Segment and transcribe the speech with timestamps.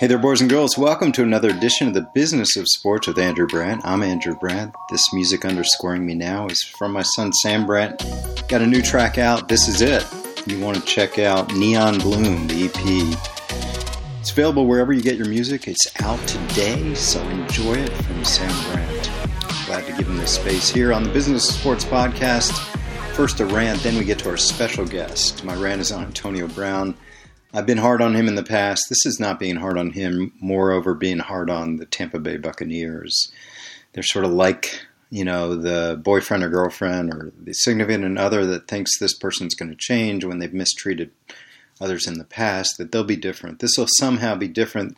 [0.00, 0.76] Hey there, boys and girls.
[0.76, 3.82] Welcome to another edition of the Business of Sports with Andrew Brandt.
[3.84, 4.74] I'm Andrew Brandt.
[4.90, 8.04] This music underscoring me now is from my son Sam Brandt.
[8.48, 9.46] Got a new track out.
[9.46, 10.04] This is it.
[10.48, 12.76] You want to check out Neon Bloom, the EP.
[14.18, 15.68] It's available wherever you get your music.
[15.68, 19.10] It's out today, so enjoy it from Sam Brandt.
[19.66, 22.50] Glad to give him this space here on the Business of Sports podcast.
[23.14, 25.44] First a rant, then we get to our special guest.
[25.44, 26.96] My rant is on Antonio Brown.
[27.56, 28.86] I've been hard on him in the past.
[28.88, 33.30] This is not being hard on him, moreover, being hard on the Tampa Bay Buccaneers.
[33.92, 38.66] They're sort of like, you know, the boyfriend or girlfriend or the significant other that
[38.66, 41.12] thinks this person's going to change when they've mistreated
[41.80, 43.60] others in the past, that they'll be different.
[43.60, 44.96] This will somehow be different.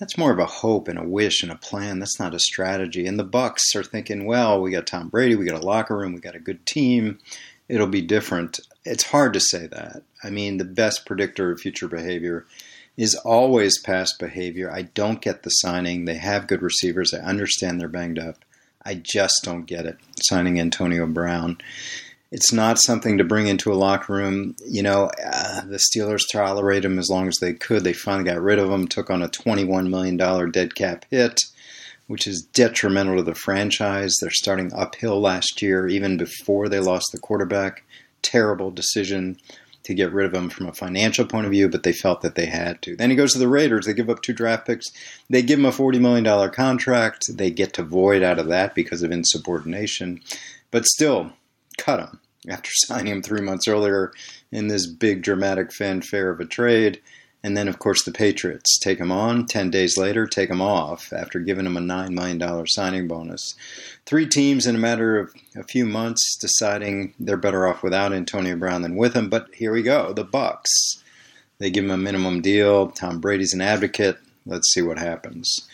[0.00, 2.00] That's more of a hope and a wish and a plan.
[2.00, 3.06] That's not a strategy.
[3.06, 6.14] And the Bucks are thinking, well, we got Tom Brady, we got a locker room,
[6.14, 7.20] we got a good team.
[7.68, 8.58] It'll be different.
[8.84, 10.02] It's hard to say that.
[10.24, 12.46] I mean, the best predictor of future behavior
[12.96, 14.70] is always past behavior.
[14.70, 16.04] I don't get the signing.
[16.04, 17.14] They have good receivers.
[17.14, 18.44] I understand they're banged up.
[18.84, 19.96] I just don't get it.
[20.22, 21.58] Signing Antonio Brown.
[22.30, 24.56] It's not something to bring into a locker room.
[24.66, 27.84] You know, uh, the Steelers tolerated him as long as they could.
[27.84, 31.40] They finally got rid of him, took on a $21 million dead cap hit,
[32.06, 34.16] which is detrimental to the franchise.
[34.20, 37.84] They're starting uphill last year, even before they lost the quarterback.
[38.22, 39.38] Terrible decision
[39.84, 42.34] to get rid of him from a financial point of view, but they felt that
[42.34, 42.96] they had to.
[42.96, 43.86] Then he goes to the Raiders.
[43.86, 44.86] They give up two draft picks.
[45.28, 47.24] They give him a $40 million contract.
[47.36, 50.20] They get to void out of that because of insubordination.
[50.70, 51.32] But still,
[51.78, 54.12] cut him after signing him three months earlier
[54.50, 57.00] in this big dramatic fanfare of a trade.
[57.44, 59.46] And then, of course, the Patriots take him on.
[59.46, 63.54] Ten days later, take him off after giving him a $9 million signing bonus.
[64.06, 68.54] Three teams in a matter of a few months deciding they're better off without Antonio
[68.56, 69.28] Brown than with him.
[69.28, 70.70] But here we go the Bucks.
[71.58, 72.90] They give him a minimum deal.
[72.90, 74.18] Tom Brady's an advocate.
[74.46, 75.68] Let's see what happens.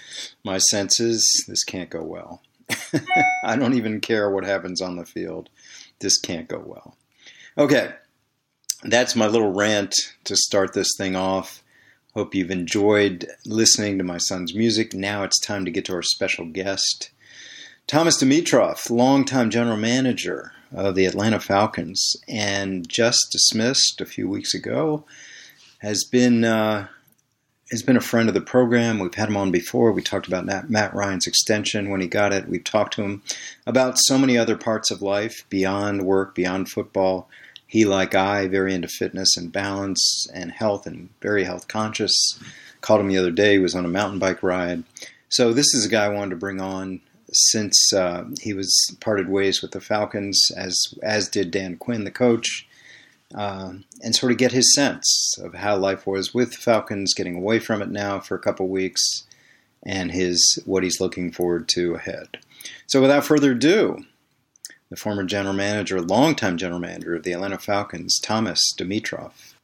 [0.44, 2.42] My sense is this can't go well.
[3.44, 5.48] I don't even care what happens on the field.
[6.00, 6.96] This can't go well.
[7.56, 7.92] Okay,
[8.83, 9.94] that's my little rant
[10.24, 11.62] to start this thing off.
[12.14, 14.94] Hope you've enjoyed listening to my son's music.
[14.94, 17.11] Now it's time to get to our special guest,
[17.86, 24.52] Thomas Dimitroff, longtime general manager of the Atlanta Falcons, and just dismissed a few weeks
[24.52, 25.06] ago,
[25.78, 26.88] has been uh,
[27.70, 28.98] has been a friend of the program.
[28.98, 29.92] We've had him on before.
[29.92, 32.48] We talked about Matt Ryan's extension when he got it.
[32.48, 33.22] We've talked to him
[33.67, 37.28] about so many other parts of life beyond work, beyond football
[37.68, 42.40] he, like I, very into fitness and balance and health and very health conscious.
[42.80, 43.52] Called him the other day.
[43.52, 44.84] He was on a mountain bike ride.
[45.29, 49.29] So this is a guy I wanted to bring on since uh, he was parted
[49.29, 52.67] ways with the Falcons, as as did Dan Quinn, the coach,
[53.34, 57.58] uh, and sort of get his sense of how life was with Falcons, getting away
[57.58, 59.24] from it now for a couple weeks,
[59.83, 62.39] and his what he's looking forward to ahead.
[62.86, 64.05] So without further ado,
[64.90, 69.54] the former general manager, longtime general manager of the Atlanta Falcons, Thomas Dimitroff.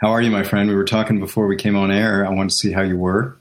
[0.00, 0.68] How are you, my friend?
[0.68, 2.26] We were talking before we came on air.
[2.26, 3.38] I wanted to see how you were.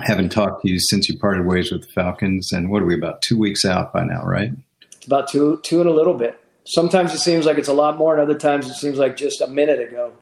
[0.00, 2.86] I haven't talked to you since you parted ways with the Falcons, and what are
[2.86, 4.52] we about two weeks out by now, right?
[4.92, 6.38] It's about two, two and a little bit.
[6.66, 9.40] Sometimes it seems like it's a lot more, and other times it seems like just
[9.40, 10.12] a minute ago.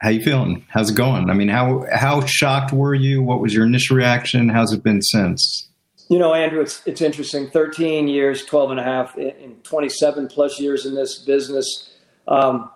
[0.00, 0.66] How you feeling?
[0.68, 1.30] How's it going?
[1.30, 3.22] I mean, how how shocked were you?
[3.22, 4.48] What was your initial reaction?
[4.48, 5.68] How's it been since?
[6.12, 7.48] You know, Andrew, it's, it's interesting.
[7.48, 11.94] 13 years, 12 and a half, in 27 plus years in this business.
[12.28, 12.68] Um,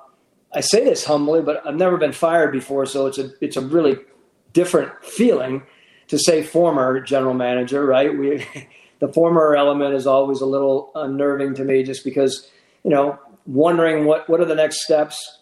[0.55, 3.61] I say this humbly, but I've never been fired before, so it's a it's a
[3.61, 3.99] really
[4.55, 5.65] different feeling
[6.09, 8.17] to say former general manager, right?
[8.17, 8.47] We
[9.01, 12.51] the former element is always a little unnerving to me, just because
[12.85, 15.41] you know wondering what what are the next steps.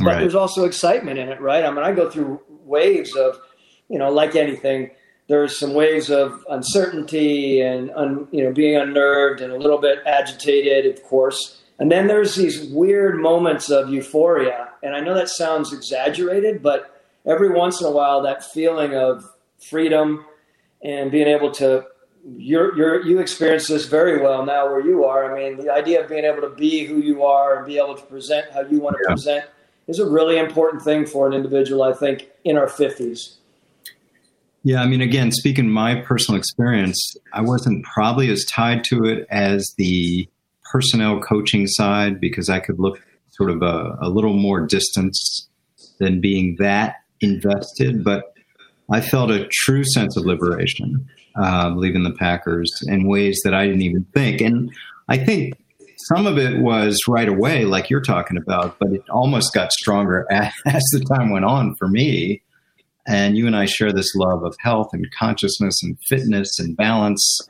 [0.00, 0.18] But right.
[0.18, 1.64] there's also excitement in it, right?
[1.64, 3.38] I mean, I go through waves of,
[3.88, 4.90] you know, like anything
[5.26, 9.98] there's some waves of uncertainty and un, you know being unnerved and a little bit
[10.06, 11.62] agitated, of course.
[11.78, 14.68] And then there's these weird moments of euphoria.
[14.82, 19.24] And I know that sounds exaggerated, but every once in a while, that feeling of
[19.68, 20.24] freedom
[20.84, 21.86] and being able to
[22.36, 25.30] you're, you're, you experience this very well now where you are.
[25.30, 27.94] I mean, the idea of being able to be who you are and be able
[27.94, 29.12] to present how you want to yeah.
[29.12, 29.44] present
[29.86, 33.36] is a really important thing for an individual, I think, in our 50s.
[34.66, 36.98] Yeah, I mean, again, speaking my personal experience,
[37.34, 40.26] I wasn't probably as tied to it as the
[40.72, 45.48] personnel coaching side because I could look sort of a, a little more distance
[46.00, 48.02] than being that invested.
[48.02, 48.32] But
[48.90, 53.66] I felt a true sense of liberation uh, leaving the Packers in ways that I
[53.66, 54.40] didn't even think.
[54.40, 54.72] And
[55.08, 55.58] I think
[56.08, 60.26] some of it was right away, like you're talking about, but it almost got stronger
[60.30, 62.40] as, as the time went on for me
[63.06, 67.40] And you and I share this love of health and consciousness and fitness and balance.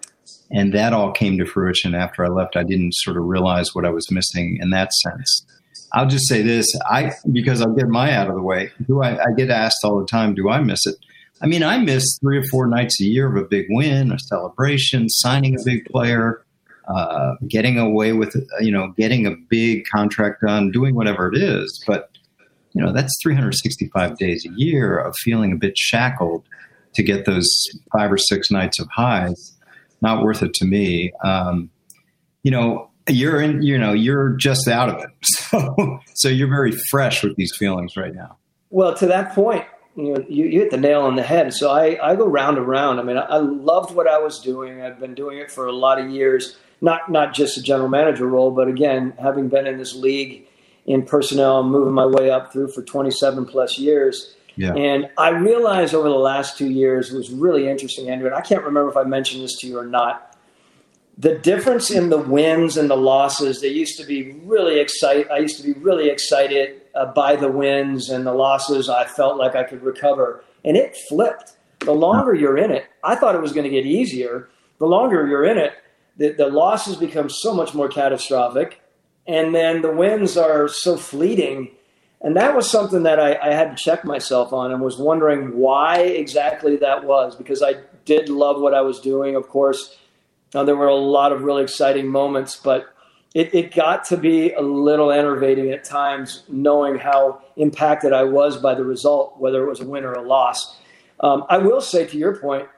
[0.50, 2.56] And that all came to fruition after I left.
[2.56, 5.46] I didn't sort of realize what I was missing in that sense.
[5.92, 8.72] I'll just say this: I because I'll get my out of the way.
[8.86, 10.34] Do I, I get asked all the time?
[10.34, 10.96] Do I miss it?
[11.40, 14.18] I mean, I miss three or four nights a year of a big win, a
[14.18, 16.44] celebration, signing a big player,
[16.88, 21.82] uh, getting away with, you know, getting a big contract done, doing whatever it is.
[21.86, 22.10] But
[22.74, 26.44] you know, that's 365 days a year of feeling a bit shackled
[26.94, 27.48] to get those
[27.92, 29.52] five or six nights of highs.
[30.02, 31.12] Not worth it to me.
[31.24, 31.70] Um,
[32.42, 35.10] you know, you're in, you know, you're just out of it.
[35.54, 38.38] So, so you're very fresh with these feelings right now.
[38.70, 41.54] Well, to that point, you know, you, you hit the nail on the head.
[41.54, 42.98] So I, I go round and round.
[42.98, 44.82] I mean, I, I loved what I was doing.
[44.82, 46.56] I've been doing it for a lot of years.
[46.80, 50.48] Not not just a general manager role, but again, having been in this league
[50.86, 54.34] in personnel, moving my way up through for 27 plus years.
[54.56, 54.75] Yeah.
[54.75, 58.26] And I realized over the last two years it was really interesting, Andrew.
[58.26, 60.34] And I can't remember if I mentioned this to you or not
[61.16, 65.38] the difference in the wins and the losses they used to be really excited i
[65.38, 69.54] used to be really excited uh, by the wins and the losses i felt like
[69.54, 73.52] i could recover and it flipped the longer you're in it i thought it was
[73.52, 74.48] going to get easier
[74.78, 75.75] the longer you're in it
[76.16, 78.81] the, the losses become so much more catastrophic
[79.26, 81.70] and then the wins are so fleeting
[82.20, 85.56] and that was something that I, I had to check myself on and was wondering
[85.56, 87.74] why exactly that was because i
[88.04, 89.96] did love what i was doing of course
[90.54, 92.86] now, there were a lot of really exciting moments, but
[93.34, 98.56] it, it got to be a little enervating at times, knowing how impacted I was
[98.56, 100.78] by the result, whether it was a win or a loss.
[101.18, 102.68] Um, I will say, to your point,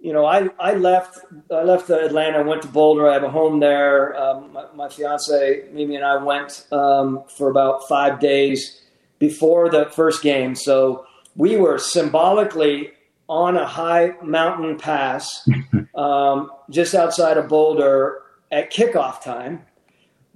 [0.00, 1.18] you know, I, I left
[1.50, 3.08] I left Atlanta, I went to Boulder.
[3.08, 4.18] I have a home there.
[4.18, 8.82] Um, my, my, fiance Mimi and I went um, for about five days
[9.18, 11.06] before the first game, so
[11.36, 12.92] we were symbolically
[13.28, 15.48] on a high mountain pass
[15.94, 19.64] um, just outside of Boulder at kickoff time.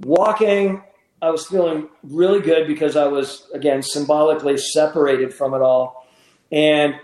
[0.01, 0.83] Walking,
[1.21, 6.07] I was feeling really good because I was, again, symbolically separated from it all.
[6.53, 6.95] And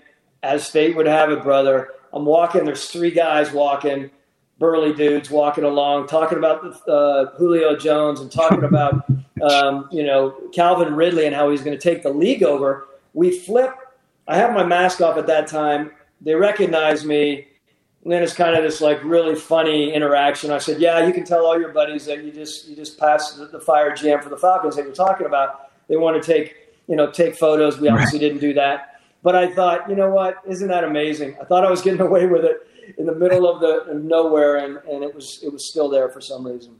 [0.42, 4.10] as fate would have it, brother, I'm walking, there's three guys walking,
[4.58, 9.04] burly dudes walking along, talking about uh, Julio Jones and talking about,
[9.42, 12.88] um, you know, Calvin Ridley and how he's going to take the league over.
[13.14, 13.74] We flip
[14.30, 15.90] I have my mask off at that time.
[16.20, 17.48] They recognize me.
[18.04, 20.52] And then it's kind of this like really funny interaction.
[20.52, 23.36] I said, "Yeah, you can tell all your buddies that you just you just passed
[23.36, 25.70] the, the fired GM for the Falcons that you're talking about.
[25.88, 26.54] They want to take
[26.86, 27.78] you know take photos.
[27.78, 28.89] We obviously didn't do that,
[29.22, 30.36] but I thought, you know what?
[30.46, 31.36] Isn't that amazing?
[31.40, 32.66] I thought I was getting away with it
[32.98, 36.08] in the middle of the of nowhere, and and it was it was still there
[36.08, 36.76] for some reason.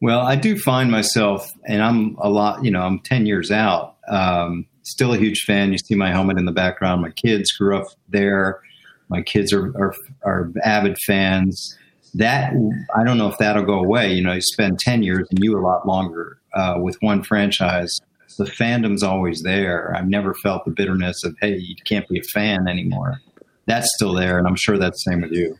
[0.00, 2.64] Well, I do find myself, and I'm a lot.
[2.64, 3.96] You know, I'm ten years out.
[4.08, 5.72] Um, still a huge fan.
[5.72, 7.02] You see my helmet in the background.
[7.02, 8.60] My kids grew up there.
[9.08, 9.94] My kids are, are,
[10.24, 11.76] are avid fans.
[12.14, 12.52] That
[12.96, 14.12] I don't know if that'll go away.
[14.12, 18.00] You know, you spend ten years and you a lot longer uh, with one franchise.
[18.38, 19.94] The fandom's always there.
[19.94, 23.20] I've never felt the bitterness of hey, you can't be a fan anymore.
[23.66, 25.58] That's still there, and I'm sure that's the same with you.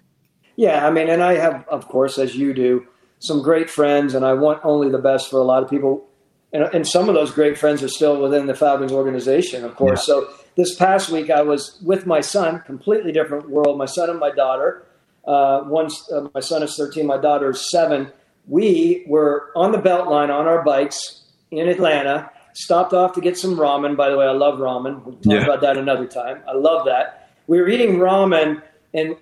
[0.56, 2.86] Yeah, I mean, and I have, of course, as you do,
[3.18, 6.08] some great friends, and I want only the best for a lot of people
[6.52, 10.08] and, and some of those great friends are still within the Falcons organization, of course.
[10.08, 10.14] Yeah.
[10.14, 13.76] So this past week, I was with my son, completely different world.
[13.76, 14.86] My son and my daughter.
[15.26, 18.10] Uh, once uh, my son is 13, my daughter is seven.
[18.46, 22.30] We were on the Beltline on our bikes in Atlanta.
[22.58, 23.96] Stopped off to get some ramen.
[23.96, 25.04] By the way, I love ramen.
[25.04, 25.44] We'll talk yeah.
[25.44, 26.42] about that another time.
[26.48, 27.30] I love that.
[27.46, 28.60] We were eating ramen
[28.92, 29.16] and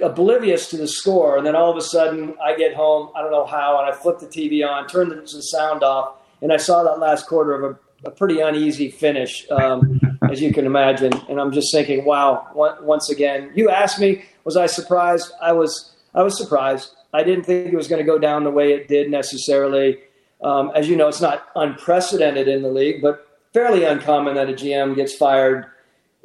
[0.00, 1.36] oblivious to the score.
[1.36, 3.10] And then all of a sudden, I get home.
[3.16, 6.14] I don't know how, and I flip the TV on, turn the, the sound off,
[6.40, 10.00] and I saw that last quarter of a, a pretty uneasy finish, um,
[10.30, 11.12] as you can imagine.
[11.28, 15.32] And I'm just thinking, wow, once again, you asked me, was I surprised?
[15.42, 16.92] I was, I was surprised.
[17.12, 19.98] I didn't think it was going to go down the way it did necessarily.
[20.42, 24.52] Um, as you know, it's not unprecedented in the league, but fairly uncommon that a
[24.52, 25.66] GM gets fired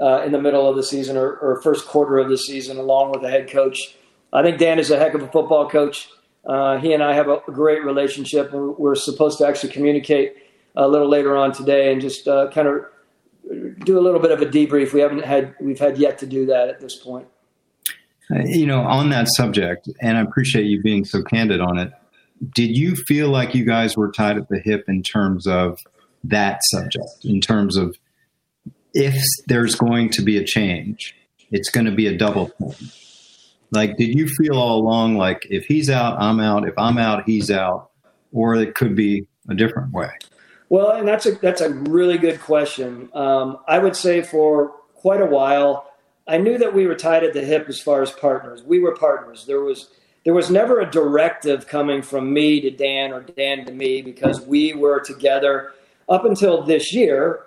[0.02, 3.12] uh, in the middle of the season or, or, first quarter of the season, along
[3.12, 3.96] with a head coach.
[4.34, 6.10] I think Dan is a heck of a football coach.
[6.44, 10.36] Uh, he and I have a great relationship, and we're supposed to actually communicate
[10.76, 12.86] a little later on today and just uh, kind of
[13.86, 14.94] do a little bit of a debrief.
[14.94, 17.28] We haven't had we've had yet to do that at this point.
[18.32, 21.92] Uh, you know, on that subject, and I appreciate you being so candid on it.
[22.54, 25.80] Did you feel like you guys were tied at the hip in terms of
[26.24, 27.24] that subject?
[27.24, 27.98] In terms of
[28.94, 31.16] if there's going to be a change,
[31.52, 33.02] it's going to be a double change
[33.72, 36.68] like, did you feel all along like if he's out, I'm out.
[36.68, 37.90] If I'm out, he's out,
[38.34, 40.10] or it could be a different way?
[40.68, 43.10] Well, and that's a that's a really good question.
[43.14, 45.88] Um, I would say for quite a while.
[46.28, 48.62] I knew that we were tied at the hip as far as partners.
[48.64, 49.46] We were partners.
[49.48, 49.90] There was
[50.24, 54.42] there was never a directive coming from me to Dan or Dan to me because
[54.42, 55.74] we were together
[56.08, 57.46] up until this year.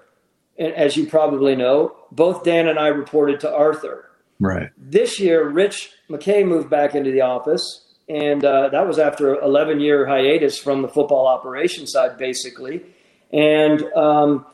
[0.59, 4.11] And as you probably know, both Dan and I reported to Arthur.
[4.41, 4.71] Right.
[4.77, 9.81] This year, Rich McKay moved back into the office, and uh, that was after 11
[9.81, 12.85] year hiatus from the football operation side, basically.
[13.33, 14.47] And um,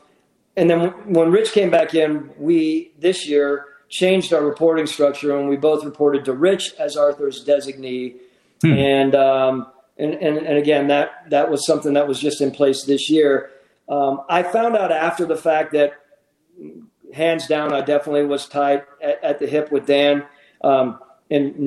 [0.55, 5.47] and then when Rich came back in, we this year changed our reporting structure, and
[5.47, 8.15] we both reported to Rich as Arthur's designee.
[8.61, 8.73] Hmm.
[8.73, 9.67] And, um,
[9.97, 13.51] and, and and again, that that was something that was just in place this year.
[13.87, 15.93] Um, I found out after the fact that,
[17.13, 20.25] hands down, I definitely was tied at, at the hip with Dan.
[20.63, 20.99] Um,
[21.31, 21.57] and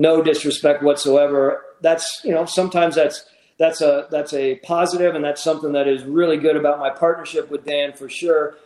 [0.00, 1.62] no disrespect whatsoever.
[1.82, 3.24] That's you know sometimes that's
[3.58, 7.50] that's a that's a positive, and that's something that is really good about my partnership
[7.50, 8.56] with Dan for sure.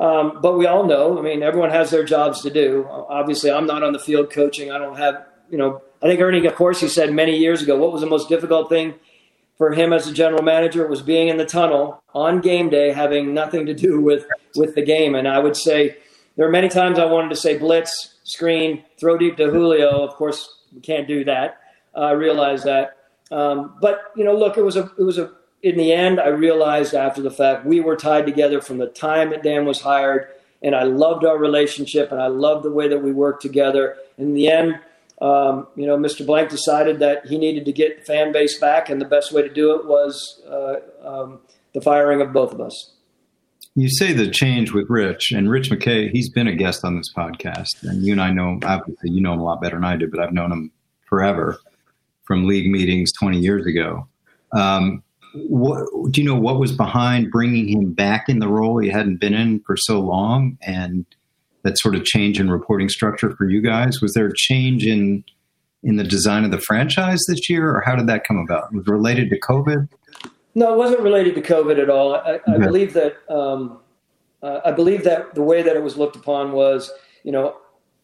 [0.00, 2.86] Um, but we all know, I mean, everyone has their jobs to do.
[2.90, 4.70] Obviously, I'm not on the field coaching.
[4.70, 8.00] I don't have, you know, I think Ernie Accorsi said many years ago, what was
[8.00, 8.94] the most difficult thing
[9.62, 13.32] for him as a general manager was being in the tunnel on game day, having
[13.32, 15.14] nothing to do with with the game.
[15.14, 15.98] And I would say
[16.36, 20.04] there are many times I wanted to say blitz, screen, throw deep to Julio.
[20.04, 21.60] Of course, we can't do that.
[21.94, 22.96] I realize that.
[23.30, 25.30] Um, but you know, look, it was a it was a
[25.62, 29.30] in the end, I realized after the fact we were tied together from the time
[29.30, 30.28] that Dan was hired,
[30.60, 33.96] and I loved our relationship and I loved the way that we worked together.
[34.18, 34.78] In the end,
[35.20, 36.26] um, you know, Mr.
[36.26, 39.48] Blank decided that he needed to get fan base back, and the best way to
[39.48, 41.40] do it was uh, um,
[41.74, 42.94] the firing of both of us.
[43.74, 46.10] You say the change with Rich and Rich McKay.
[46.10, 49.32] He's been a guest on this podcast, and you and I know obviously you know
[49.32, 50.72] him a lot better than I do, but I've known him
[51.08, 51.58] forever
[52.24, 54.08] from league meetings 20 years ago.
[54.52, 55.02] Um,
[55.34, 59.16] what, do you know what was behind bringing him back in the role he hadn't
[59.16, 61.06] been in for so long, and
[61.62, 64.00] that sort of change in reporting structure for you guys?
[64.00, 65.24] Was there a change in
[65.84, 68.72] in the design of the franchise this year, or how did that come about?
[68.72, 69.88] Was it related to COVID?
[70.54, 72.14] No, it wasn't related to COVID at all.
[72.14, 73.80] I, I believe that um,
[74.42, 76.92] uh, I believe that the way that it was looked upon was,
[77.24, 77.56] you know,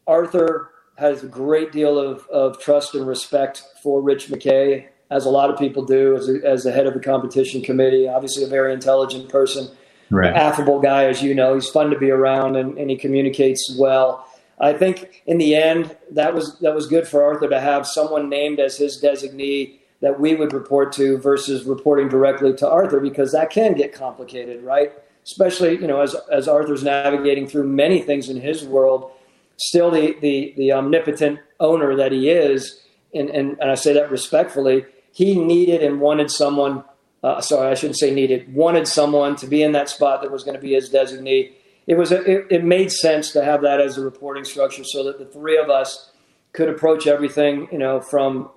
[0.07, 5.31] Arthur has a great deal of, of trust and respect for Rich McKay, as a
[5.31, 8.09] lot of people do, as, a, as the head of the competition committee.
[8.09, 9.69] Obviously, a very intelligent person,
[10.11, 10.35] right.
[10.35, 11.55] affable guy, as you know.
[11.55, 14.27] He's fun to be around, and, and he communicates well.
[14.61, 18.29] I think in the end, that was that was good for Arthur to have someone
[18.29, 23.33] named as his designee that we would report to versus reporting directly to Arthur because
[23.33, 24.93] that can get complicated, right?
[25.25, 29.11] Especially, you know, as, as Arthur's navigating through many things in his world,
[29.57, 32.81] still the, the, the omnipotent owner that he is,
[33.13, 34.87] and, and, and I say that respectfully,
[35.19, 36.85] he needed and wanted someone,
[37.25, 40.45] uh, sorry, I shouldn't say needed, wanted someone to be in that spot that was
[40.45, 41.55] going to be his designee.
[41.89, 45.03] It was a, it, it made sense to have that as a reporting structure so
[45.03, 46.13] that the three of us
[46.53, 48.49] could approach everything, you know, from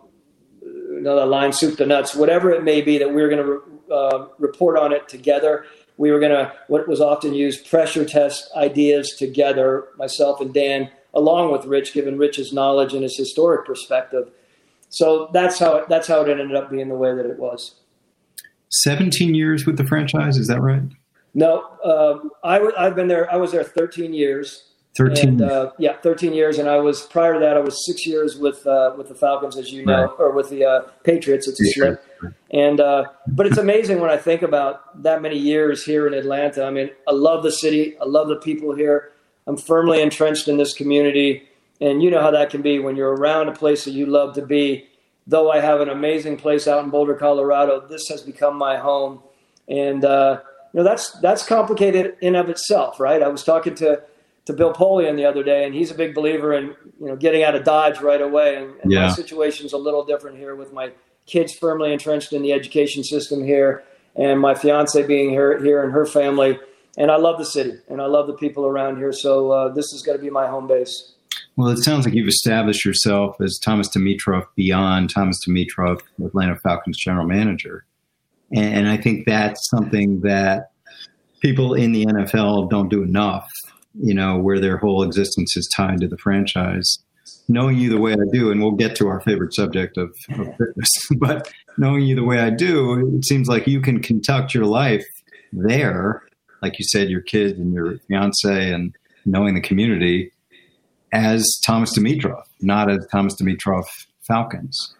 [0.61, 3.43] you know, the line soup to nuts, whatever it may be that we are going
[3.43, 3.59] to re-
[3.91, 5.65] uh, report on it together.
[5.97, 10.91] We were going to, what was often used, pressure test ideas together, myself and Dan,
[11.11, 14.29] along with Rich, given Rich's knowledge and his historic perspective.
[14.91, 17.75] So that's how it, that's how it ended up being the way that it was.
[18.69, 20.83] 17 years with the franchise, is that right?
[21.33, 23.31] No, uh, I w- I've been there.
[23.31, 24.67] I was there 13 years.
[24.97, 28.05] 13 and, uh, yeah 13 years and i was prior to that i was six
[28.05, 30.15] years with uh, with the falcons as you know right.
[30.19, 32.03] or with the uh, patriots it's a slip
[32.51, 36.65] and uh, but it's amazing when i think about that many years here in atlanta
[36.65, 39.13] i mean i love the city i love the people here
[39.47, 41.47] i'm firmly entrenched in this community
[41.81, 44.33] and you know how that can be when you're around a place that you love
[44.35, 44.87] to be
[45.27, 49.21] though i have an amazing place out in boulder colorado this has become my home
[49.67, 50.39] and uh,
[50.73, 54.01] you know that's that's complicated in of itself right i was talking to
[54.45, 57.43] to Bill Polian the other day, and he's a big believer in you know getting
[57.43, 58.57] out of Dodge right away.
[58.57, 59.07] And, and yeah.
[59.07, 60.91] my situation's a little different here with my
[61.25, 63.83] kids firmly entrenched in the education system here,
[64.15, 66.59] and my fiance being here here and her family.
[66.97, 69.13] And I love the city, and I love the people around here.
[69.13, 71.13] So uh, this is going to be my home base.
[71.61, 76.97] Well, it sounds like you've established yourself as Thomas Dimitroff beyond Thomas Dimitroff, Atlanta Falcons
[76.97, 77.85] general manager,
[78.53, 80.71] and I think that's something that
[81.41, 83.47] people in the NFL don't do enough
[83.99, 86.99] you know, where their whole existence is tied to the franchise.
[87.47, 90.47] Knowing you the way I do, and we'll get to our favorite subject of, of
[90.57, 94.65] fitness, but knowing you the way I do, it seems like you can conduct your
[94.65, 95.05] life
[95.51, 96.23] there,
[96.61, 100.30] like you said, your kids and your fiance, and knowing the community
[101.11, 103.85] as Thomas Dimitroff, not as Thomas Dimitroff
[104.21, 104.95] Falcons.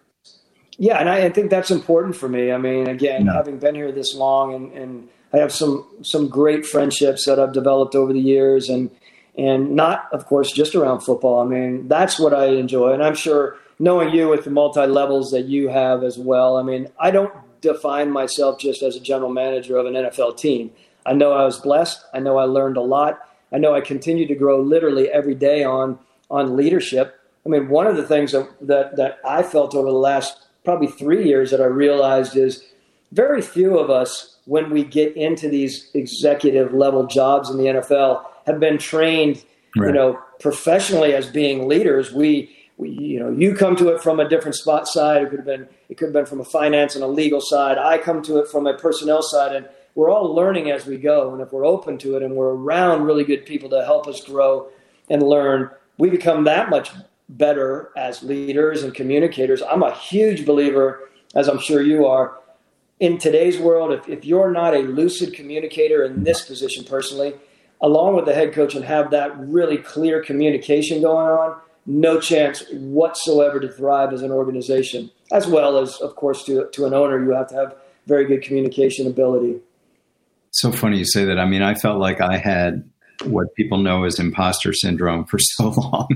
[0.78, 2.50] Yeah, and I, I, think that's important for me.
[2.50, 3.32] I mean, again, no.
[3.32, 7.52] having been here this long and, and I have some some great friendships that I've
[7.52, 8.90] developed over the years, and
[9.36, 11.40] and not, of course, just around football.
[11.40, 12.92] I mean, that's what I enjoy.
[12.92, 16.62] And I'm sure knowing you with the multi levels that you have as well, I
[16.62, 20.70] mean, I don't define myself just as a general manager of an NFL team.
[21.06, 22.04] I know I was blessed.
[22.12, 23.20] I know I learned a lot.
[23.52, 25.98] I know I continue to grow literally every day on
[26.30, 27.20] on leadership.
[27.44, 30.86] I mean, one of the things that, that, that I felt over the last probably
[30.86, 32.64] three years that I realized is
[33.12, 38.24] very few of us, when we get into these executive level jobs in the NFL,
[38.46, 39.44] have been trained,
[39.76, 39.88] right.
[39.88, 42.12] you know, professionally as being leaders.
[42.12, 45.22] We, we, you know, you come to it from a different spot side.
[45.22, 47.78] It could have been, it could have been from a finance and a legal side.
[47.78, 51.32] I come to it from a personnel side, and we're all learning as we go.
[51.32, 54.24] And if we're open to it and we're around really good people to help us
[54.24, 54.68] grow
[55.10, 56.90] and learn, we become that much
[57.28, 59.62] better as leaders and communicators.
[59.62, 62.38] I'm a huge believer, as I'm sure you are,
[63.00, 63.92] in today's world.
[63.92, 67.34] If, if you're not a lucid communicator in this position personally,
[67.80, 72.62] along with the head coach and have that really clear communication going on, no chance
[72.70, 77.22] whatsoever to thrive as an organization, as well as, of course, to, to an owner,
[77.22, 77.74] you have to have
[78.06, 79.60] very good communication ability.
[80.52, 81.38] So funny you say that.
[81.38, 82.88] I mean, I felt like I had
[83.24, 86.08] what people know as imposter syndrome for so long.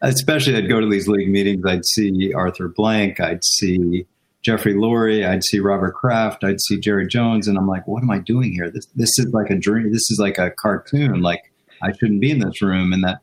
[0.00, 4.06] Especially, I'd go to these league meetings, I'd see Arthur Blank, I'd see
[4.42, 8.10] Jeffrey Lurie, I'd see Robert Kraft, I'd see Jerry Jones, and I'm like, what am
[8.10, 8.70] I doing here?
[8.70, 9.92] This this is like a dream.
[9.92, 11.22] This is like a cartoon.
[11.22, 11.40] Like
[11.82, 13.20] I shouldn't be in this room, and that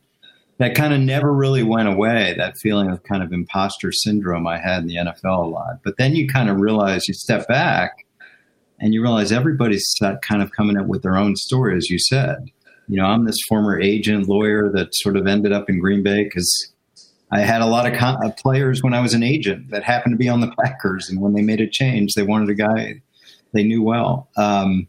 [0.58, 2.34] that kind of never really went away.
[2.38, 5.84] That feeling of kind of imposter syndrome I had in the NFL a lot.
[5.84, 8.06] But then you kind of realize you step back,
[8.82, 9.86] and you realize everybody's
[10.22, 12.48] kind of coming up with their own story, as you said.
[12.88, 16.24] You know, I'm this former agent lawyer that sort of ended up in Green Bay
[16.24, 16.74] because
[17.32, 20.14] I had a lot of con- uh, players when I was an agent that happened
[20.14, 23.02] to be on the Packers, and when they made a change, they wanted a guy
[23.54, 24.30] they knew well.
[24.36, 24.88] Um,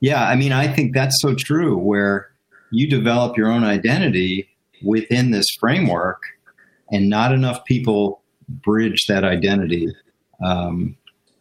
[0.00, 1.76] yeah, I mean, I think that's so true.
[1.76, 2.30] Where
[2.70, 4.48] you develop your own identity
[4.82, 6.22] within this framework,
[6.90, 9.88] and not enough people bridge that identity.
[10.42, 10.96] Um,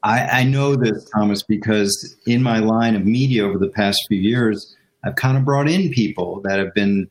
[0.07, 4.17] I, I know this, Thomas, because in my line of media over the past few
[4.17, 7.09] years, I've kind of brought in people that have been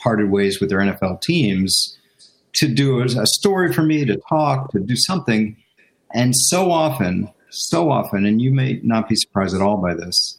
[0.00, 1.96] parted ways with their NFL teams
[2.56, 5.56] to do a story for me, to talk, to do something.
[6.12, 10.38] And so often, so often, and you may not be surprised at all by this,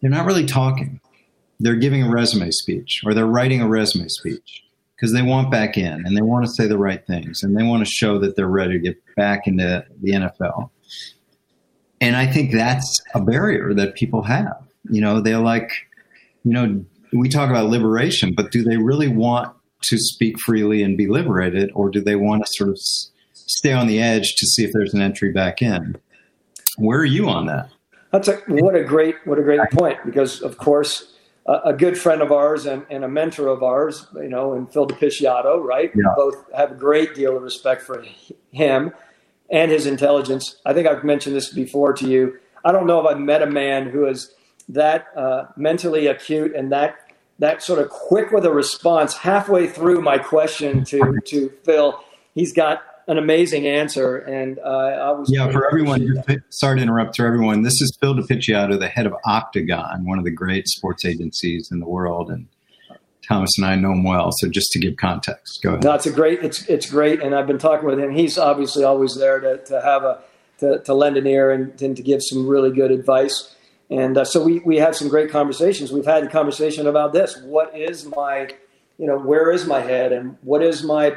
[0.00, 0.98] they're not really talking.
[1.60, 4.64] They're giving a resume speech or they're writing a resume speech
[4.96, 7.62] because they want back in and they want to say the right things and they
[7.62, 10.70] want to show that they're ready to get back into the NFL.
[12.02, 14.60] And I think that's a barrier that people have.
[14.90, 15.70] You know, they're like,
[16.42, 20.96] you know, we talk about liberation, but do they really want to speak freely and
[20.96, 22.78] be liberated, or do they want to sort of
[23.32, 25.96] stay on the edge to see if there's an entry back in?
[26.76, 27.70] Where are you on that?
[28.10, 31.14] That's a, what a great what a great point because of course
[31.46, 34.70] a, a good friend of ours and, and, a mentor of ours, you know, and
[34.72, 35.90] Phil de Picciotto, right?
[35.94, 36.02] Yeah.
[36.08, 38.04] We both have a great deal of respect for
[38.50, 38.92] him
[39.52, 40.56] and his intelligence.
[40.66, 42.38] I think I've mentioned this before to you.
[42.64, 44.34] I don't know if I've met a man who is
[44.70, 46.96] that uh, mentally acute and that
[47.38, 52.02] that sort of quick with a response halfway through my question to to Phil.
[52.34, 55.50] He's got an amazing answer, and uh, I was yeah.
[55.50, 57.16] For everyone, sorry to interrupt.
[57.16, 60.68] For everyone, this is Phil de Picciotto, the head of Octagon, one of the great
[60.68, 62.46] sports agencies in the world, and
[63.28, 64.30] Thomas and I know him well.
[64.32, 65.84] So just to give context, go ahead.
[65.84, 66.42] No, it's a great.
[66.42, 68.10] It's it's great, and I've been talking with him.
[68.10, 70.22] He's obviously always there to to have a
[70.62, 73.54] to, to lend an ear and, and to give some really good advice.
[73.90, 75.92] And uh, so we, we had some great conversations.
[75.92, 77.36] We've had a conversation about this.
[77.42, 78.48] What is my,
[78.96, 81.16] you know, where is my head and what is my,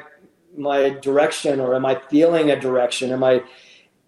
[0.57, 3.11] my direction or am I feeling a direction?
[3.11, 3.43] Am I,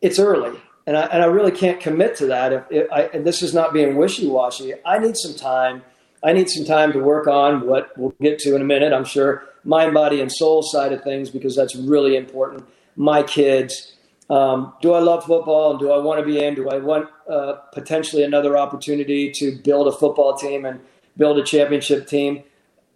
[0.01, 2.51] it's early and I, and I really can't commit to that.
[2.51, 4.73] If, if I, and this is not being wishy-washy.
[4.85, 5.83] I need some time.
[6.27, 8.91] I need some time to work on what we'll get to in a minute.
[8.91, 12.67] I'm sure mind, body, and soul side of things because that's really important.
[12.97, 13.93] My kids,
[14.29, 15.71] um, do I love football?
[15.71, 16.53] and Do I want to be in?
[16.53, 20.81] Do I want uh, potentially another opportunity to build a football team and
[21.15, 22.43] build a championship team?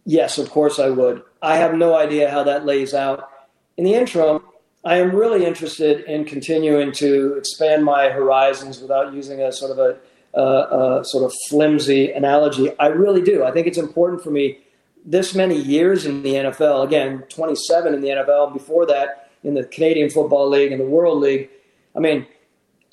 [0.04, 1.24] Yes, of course I would.
[1.42, 3.30] I have no idea how that lays out.
[3.78, 4.44] In the interim,
[4.84, 9.80] I am really interested in continuing to expand my horizons without using a sort of
[9.80, 9.98] a,
[10.34, 12.78] a sort of flimsy analogy.
[12.80, 13.44] I really do.
[13.44, 14.60] I think it's important for me
[15.06, 19.64] this many years in the NFL, again, 27 in the NFL, before that, in the
[19.66, 21.50] Canadian Football League and the World League.
[21.96, 22.28] I mean,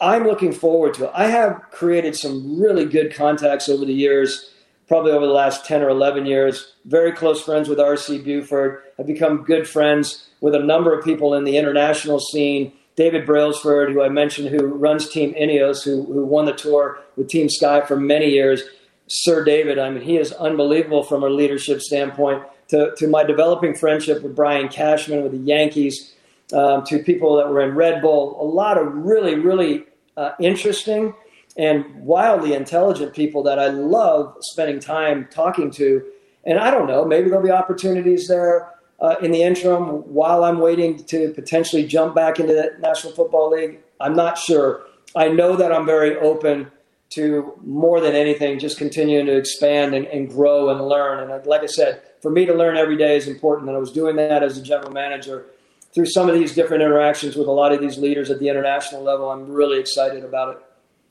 [0.01, 1.11] I'm looking forward to it.
[1.14, 4.55] I have created some really good contacts over the years,
[4.87, 6.74] probably over the last 10 or 11 years.
[6.87, 8.18] Very close friends with R.C.
[8.18, 8.83] Buford.
[8.98, 12.72] I've become good friends with a number of people in the international scene.
[12.99, 17.29] David Brailsford, who I mentioned, who runs Team Ineos, who, who won the tour with
[17.29, 18.65] Team Sky for many years.
[19.07, 19.79] Sir David.
[19.79, 22.43] I mean, he is unbelievable from a leadership standpoint.
[22.71, 26.13] To, to my developing friendship with Brian Cashman with the Yankees,
[26.53, 29.85] um, to people that were in Red Bull, a lot of really, really
[30.17, 31.15] uh, interesting
[31.57, 36.05] and wildly intelligent people that I love spending time talking to.
[36.45, 40.59] And I don't know, maybe there'll be opportunities there uh, in the interim while I'm
[40.59, 43.79] waiting to potentially jump back into the National Football League.
[44.01, 44.83] I'm not sure.
[45.15, 46.71] I know that I'm very open
[47.11, 51.31] to more than anything, just continuing to expand and, and grow and learn.
[51.31, 53.69] And like I said, for me to learn every day is important.
[53.69, 55.47] And I was doing that as a general manager
[55.95, 59.03] through some of these different interactions with a lot of these leaders at the international
[59.03, 59.31] level.
[59.31, 60.63] I'm really excited about it.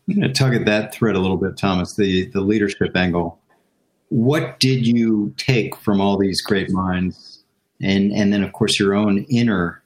[0.08, 3.40] I'm going to tug at that thread a little bit, Thomas, the, the leadership angle.
[4.10, 7.27] What did you take from all these great minds?
[7.82, 9.84] And, and then, of course, your own inner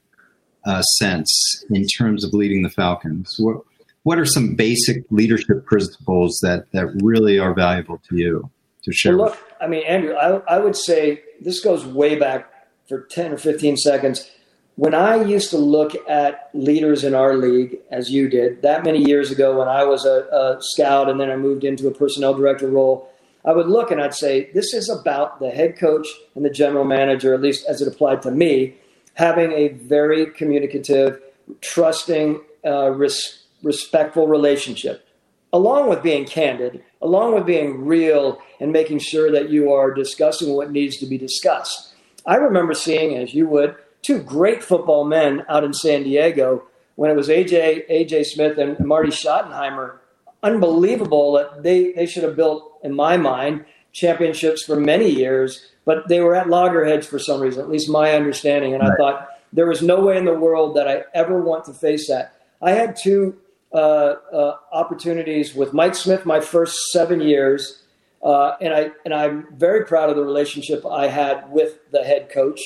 [0.65, 3.35] uh, sense in terms of leading the Falcons.
[3.39, 3.63] What,
[4.03, 8.49] what are some basic leadership principles that, that really are valuable to you
[8.83, 9.17] to share?
[9.17, 12.51] Well, look, I mean, Andrew, I, I would say this goes way back
[12.87, 14.29] for 10 or 15 seconds.
[14.75, 19.03] When I used to look at leaders in our league, as you did, that many
[19.03, 22.33] years ago when I was a, a scout and then I moved into a personnel
[22.33, 23.10] director role,
[23.43, 26.85] I would look and I'd say, this is about the head coach and the general
[26.85, 28.75] manager, at least as it applied to me,
[29.15, 31.21] having a very communicative,
[31.61, 35.07] trusting, uh, res- respectful relationship,
[35.53, 40.53] along with being candid, along with being real and making sure that you are discussing
[40.53, 41.93] what needs to be discussed.
[42.25, 46.63] I remember seeing, as you would, two great football men out in San Diego
[46.95, 49.97] when it was AJ AJ Smith and Marty Schottenheimer.
[50.43, 56.07] Unbelievable that they, they should have built, in my mind, championships for many years, but
[56.07, 58.73] they were at loggerheads for some reason, at least my understanding.
[58.73, 58.93] And right.
[58.93, 62.07] I thought there was no way in the world that I ever want to face
[62.07, 62.35] that.
[62.61, 63.37] I had two
[63.73, 67.83] uh, uh, opportunities with Mike Smith my first seven years,
[68.23, 72.29] uh, and I and I'm very proud of the relationship I had with the head
[72.29, 72.59] coach.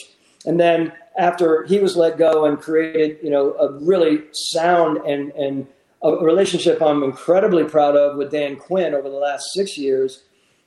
[0.45, 5.31] And then after he was let go and created, you know, a really sound and
[5.31, 5.67] and
[6.05, 10.23] a relationship I'm incredibly proud of with Dan Quinn over the last six years.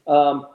[0.07, 0.47] Um,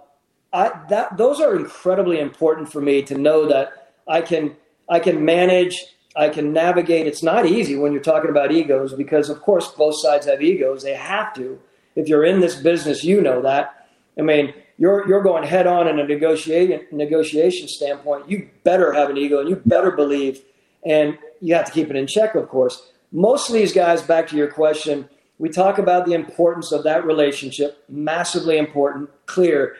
[0.51, 4.55] I, that those are incredibly important for me to know that I can
[4.89, 5.75] I can manage
[6.15, 7.07] I can navigate.
[7.07, 10.83] It's not easy when you're talking about egos because, of course, both sides have egos.
[10.83, 11.59] They have to.
[11.95, 13.87] If you're in this business, you know that.
[14.17, 18.29] I mean, you're you're going head on in a negotiation negotiation standpoint.
[18.29, 20.41] You better have an ego, and you better believe,
[20.85, 22.92] and you have to keep it in check, of course.
[23.13, 27.05] Most of these guys, back to your question, we talk about the importance of that
[27.05, 29.75] relationship, massively important, clear,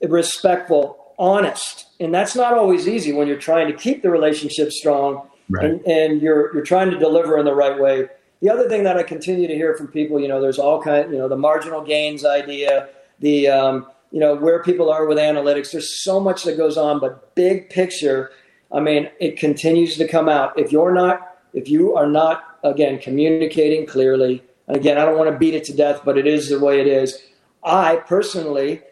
[0.00, 5.28] respectful, honest, and that's not always easy when you're trying to keep the relationship strong
[5.48, 5.64] right.
[5.64, 8.08] and, and you're you're trying to deliver in the right way.
[8.40, 11.10] The other thing that I continue to hear from people, you know, there's all kind,
[11.10, 15.72] you know, the marginal gains idea, the um, you know where people are with analytics.
[15.72, 18.30] There's so much that goes on, but big picture,
[18.70, 20.58] I mean, it continues to come out.
[20.58, 25.30] If you're not, if you are not again communicating clearly, and again, I don't want
[25.30, 27.22] to beat it to death, but it is the way it is.
[27.62, 28.82] I personally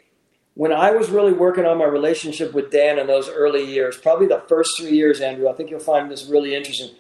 [0.55, 4.29] when I was really working on my relationship with Dan in those early years, probably
[4.29, 6.91] the first three years, Andrew, I think you'll find this really interesting.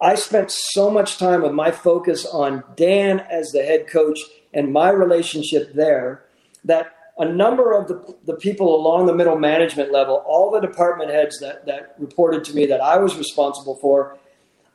[0.00, 4.18] I spent so much time with my focus on Dan as the head coach
[4.52, 6.24] and my relationship there
[6.64, 11.10] that a number of the, the people along the middle management level, all the department
[11.10, 14.18] heads that, that reported to me that I was responsible for,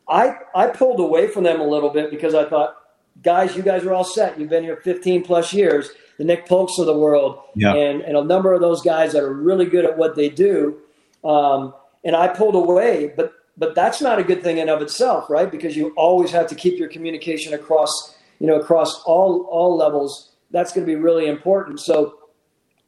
[0.09, 2.75] I, I pulled away from them a little bit because I thought,
[3.23, 4.39] guys, you guys are all set.
[4.39, 7.73] You've been here 15 plus years the Nick Polk's of the world, yeah.
[7.73, 10.77] and, and a number of those guys that are really good at what they do.
[11.23, 15.29] Um, and I pulled away, but but that's not a good thing in of itself,
[15.29, 15.51] right?
[15.51, 20.31] Because you always have to keep your communication across, you know, across all all levels.
[20.51, 21.79] That's going to be really important.
[21.79, 22.15] So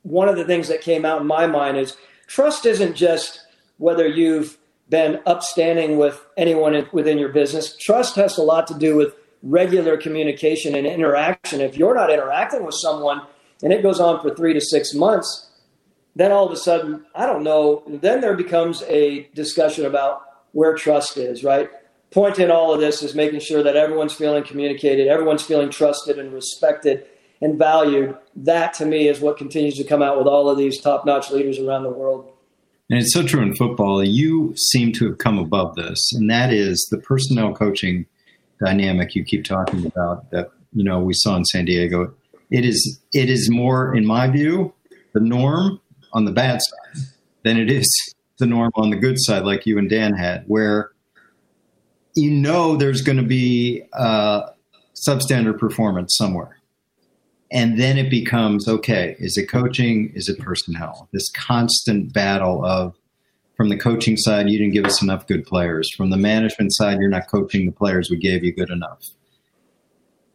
[0.03, 1.95] one of the things that came out in my mind is
[2.27, 3.45] trust isn't just
[3.77, 4.57] whether you've
[4.91, 7.75] been upstanding with anyone within your business.
[7.77, 11.61] Trust has a lot to do with regular communication and interaction.
[11.61, 13.21] If you're not interacting with someone
[13.63, 15.49] and it goes on for three to six months,
[16.15, 20.75] then all of a sudden, I don't know, then there becomes a discussion about where
[20.75, 21.69] trust is, right?
[22.11, 26.19] Point in all of this is making sure that everyone's feeling communicated, everyone's feeling trusted
[26.19, 27.05] and respected
[27.41, 28.17] and valued.
[28.35, 31.31] That to me is what continues to come out with all of these top notch
[31.31, 32.33] leaders around the world.
[32.91, 34.03] And it's so true in football.
[34.03, 38.05] You seem to have come above this, and that is the personnel coaching
[38.63, 42.13] dynamic you keep talking about that you know we saw in San Diego.
[42.49, 44.73] It is it is more, in my view,
[45.13, 45.79] the norm
[46.11, 47.03] on the bad side
[47.43, 47.87] than it is
[48.39, 50.91] the norm on the good side, like you and Dan had, where
[52.13, 54.49] you know there's going to be uh,
[55.07, 56.57] substandard performance somewhere,
[57.51, 60.11] And then it becomes okay, is it coaching?
[60.15, 61.09] Is it personnel?
[61.11, 62.95] This constant battle of
[63.57, 65.87] from the coaching side, you didn't give us enough good players.
[65.95, 69.03] From the management side, you're not coaching the players we gave you good enough.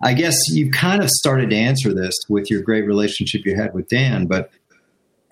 [0.03, 3.73] I guess you kind of started to answer this with your great relationship you had
[3.75, 4.51] with Dan, but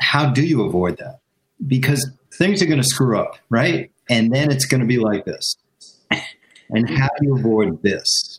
[0.01, 1.21] how do you avoid that?
[1.67, 3.91] Because things are going to screw up, right?
[4.09, 5.57] And then it's going to be like this.
[6.71, 8.34] And how do you avoid this?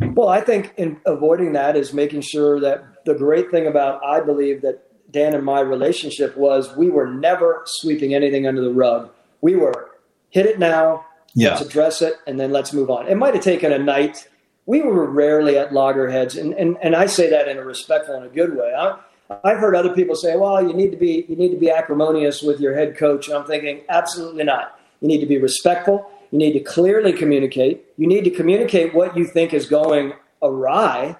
[0.00, 4.20] Well, I think in avoiding that is making sure that the great thing about I
[4.20, 9.10] believe that Dan and my relationship was we were never sweeping anything under the rug.
[9.40, 9.90] We were
[10.30, 11.50] hit it now, yeah.
[11.50, 13.08] let's address it, and then let's move on.
[13.08, 14.28] It might have taken a night.
[14.66, 18.24] We were rarely at loggerheads, and, and, and I say that in a respectful and
[18.24, 18.72] a good way.
[18.74, 18.98] I,
[19.44, 22.42] I've heard other people say, "Well, you need to be you need to be acrimonious
[22.42, 24.78] with your head coach." And I'm thinking, absolutely not.
[25.00, 26.10] You need to be respectful.
[26.32, 27.84] You need to clearly communicate.
[27.96, 31.16] You need to communicate what you think is going awry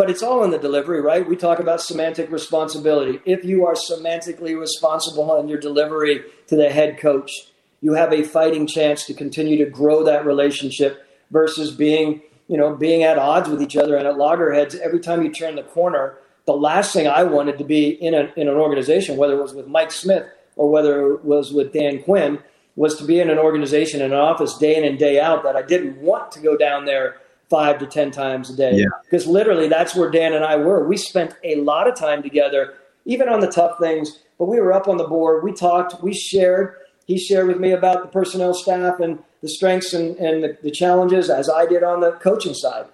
[0.00, 1.28] but it's all in the delivery, right?
[1.28, 3.20] We talk about semantic responsibility.
[3.26, 7.50] If you are semantically responsible in your delivery to the head coach,
[7.82, 12.74] you have a fighting chance to continue to grow that relationship versus being, you know,
[12.74, 16.16] being at odds with each other and at loggerheads every time you turn the corner.
[16.46, 19.52] The last thing I wanted to be in, a, in an organization, whether it was
[19.52, 20.24] with Mike Smith
[20.56, 22.38] or whether it was with Dan Quinn,
[22.80, 25.54] was to be in an organization, in an office day in and day out that
[25.54, 27.18] I didn't want to go down there
[27.50, 28.86] five to 10 times a day.
[29.04, 29.32] Because yeah.
[29.32, 30.88] literally, that's where Dan and I were.
[30.88, 32.72] We spent a lot of time together,
[33.04, 35.44] even on the tough things, but we were up on the board.
[35.44, 36.74] We talked, we shared.
[37.04, 40.70] He shared with me about the personnel staff and the strengths and, and the, the
[40.70, 42.86] challenges, as I did on the coaching side.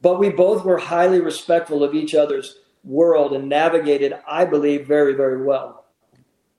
[0.00, 5.12] But we both were highly respectful of each other's world and navigated, I believe, very,
[5.12, 5.84] very well.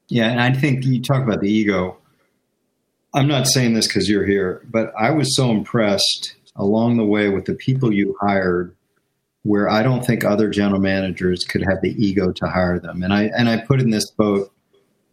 [0.07, 1.97] Yeah, and I think you talk about the ego.
[3.15, 7.29] I'm not saying this because you're here, but I was so impressed along the way
[7.29, 8.75] with the people you hired
[9.43, 13.03] where I don't think other general managers could have the ego to hire them.
[13.03, 14.51] And I and I put in this boat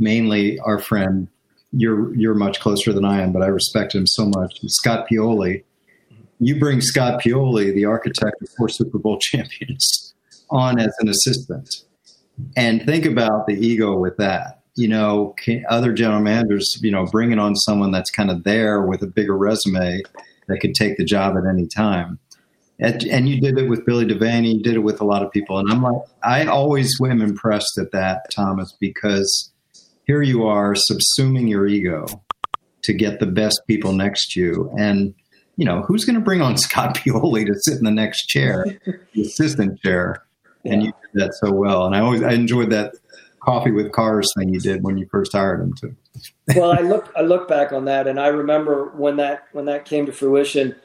[0.00, 1.28] mainly our friend.
[1.70, 4.58] You're you're much closer than I am, but I respect him so much.
[4.66, 5.62] Scott Pioli.
[6.40, 10.12] You bring Scott Pioli, the architect of four Super Bowl champions,
[10.50, 11.84] on as an assistant,
[12.56, 14.61] and think about the ego with that.
[14.74, 15.34] You know,
[15.68, 19.36] other general managers, you know, bringing on someone that's kind of there with a bigger
[19.36, 20.02] resume
[20.48, 22.18] that could take the job at any time.
[22.78, 25.30] And, and you did it with Billy Devaney, you did it with a lot of
[25.30, 25.58] people.
[25.58, 29.52] And I'm like, I always am impressed at that, Thomas, because
[30.06, 32.06] here you are subsuming your ego
[32.82, 34.74] to get the best people next to you.
[34.76, 35.14] And,
[35.56, 38.66] you know, who's going to bring on Scott Pioli to sit in the next chair,
[39.14, 40.24] the assistant chair?
[40.64, 41.86] And you did that so well.
[41.86, 42.94] And I always, I enjoyed that
[43.44, 45.96] coffee with cars thing you did when you first hired him too
[46.56, 49.84] well, I look I look back on that, and I remember when that when that
[49.84, 50.76] came to fruition.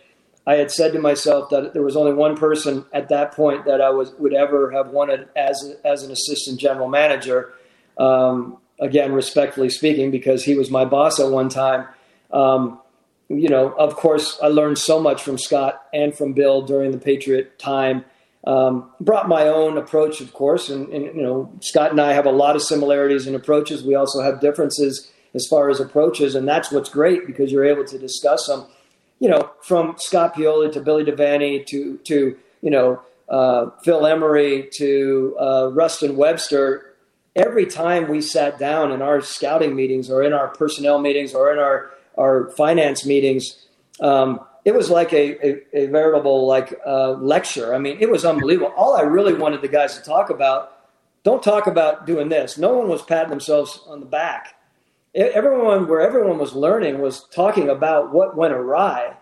[0.46, 3.82] I had said to myself that there was only one person at that point that
[3.82, 7.54] I was would ever have wanted as as an assistant general manager.
[7.98, 11.88] Um, again, respectfully speaking, because he was my boss at one time.
[12.32, 12.80] Um,
[13.28, 16.98] you know, of course, I learned so much from Scott and from Bill during the
[16.98, 18.06] Patriot time.
[18.46, 22.26] Um, brought my own approach, of course, and, and, you know, Scott and I have
[22.26, 23.84] a lot of similarities in approaches.
[23.84, 27.86] We also have differences as far as approaches, and that's what's great because you're able
[27.86, 28.66] to discuss them.
[29.20, 34.70] You know, from Scott Pioli to Billy Devaney to to you know uh, Phil Emery
[34.78, 36.94] to uh, Ruston Webster.
[37.36, 41.52] Every time we sat down in our scouting meetings or in our personnel meetings or
[41.52, 43.68] in our our finance meetings,
[44.02, 47.74] um, it was like a, a, a veritable like uh, lecture.
[47.74, 48.74] I mean, it was unbelievable.
[48.76, 50.74] All I really wanted the guys to talk about.
[51.24, 52.58] Don't talk about doing this.
[52.58, 54.58] No one was patting themselves on the back
[55.18, 59.16] everyone where everyone was learning was talking about what went awry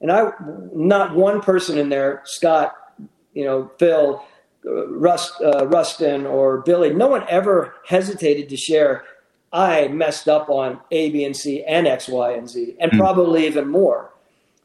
[0.00, 0.30] and i
[0.74, 2.74] not one person in there scott
[3.34, 4.24] you know phil
[4.64, 9.04] uh, Rust, uh, ruston or billy no one ever hesitated to share
[9.52, 12.98] i messed up on a b and c and x y and z and mm
[12.98, 14.11] probably even more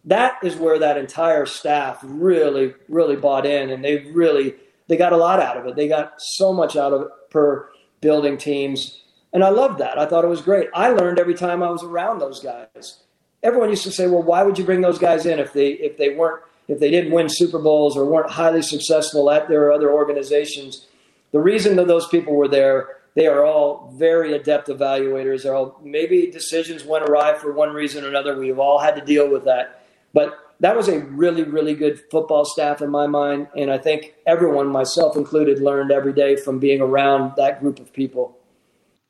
[0.07, 4.55] that is where that entire staff really really bought in and they really
[4.87, 7.69] they got a lot out of it they got so much out of it per
[8.01, 9.99] building teams and I loved that.
[9.99, 10.69] I thought it was great.
[10.73, 13.01] I learned every time I was around those guys.
[13.43, 15.97] Everyone used to say, "Well, why would you bring those guys in if they if
[15.97, 19.91] they weren't if they didn't win Super Bowls or weren't highly successful at their other
[19.91, 20.87] organizations?"
[21.33, 25.43] The reason that those people were there, they are all very adept evaluators.
[25.43, 28.37] They're all maybe decisions went awry for one reason or another.
[28.37, 29.76] We've all had to deal with that,
[30.17, 33.49] but that was a really, really good football staff in my mind.
[33.55, 37.93] And I think everyone, myself included, learned every day from being around that group of
[37.93, 38.35] people.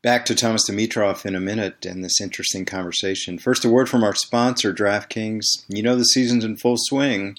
[0.01, 3.39] Back to Thomas Dimitroff in a minute and this interesting conversation.
[3.39, 5.45] First, a word from our sponsor, DraftKings.
[5.69, 7.37] You know the season's in full swing.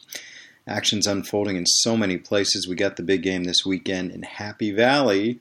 [0.67, 2.67] Action's unfolding in so many places.
[2.67, 5.41] We got the big game this weekend in Happy Valley.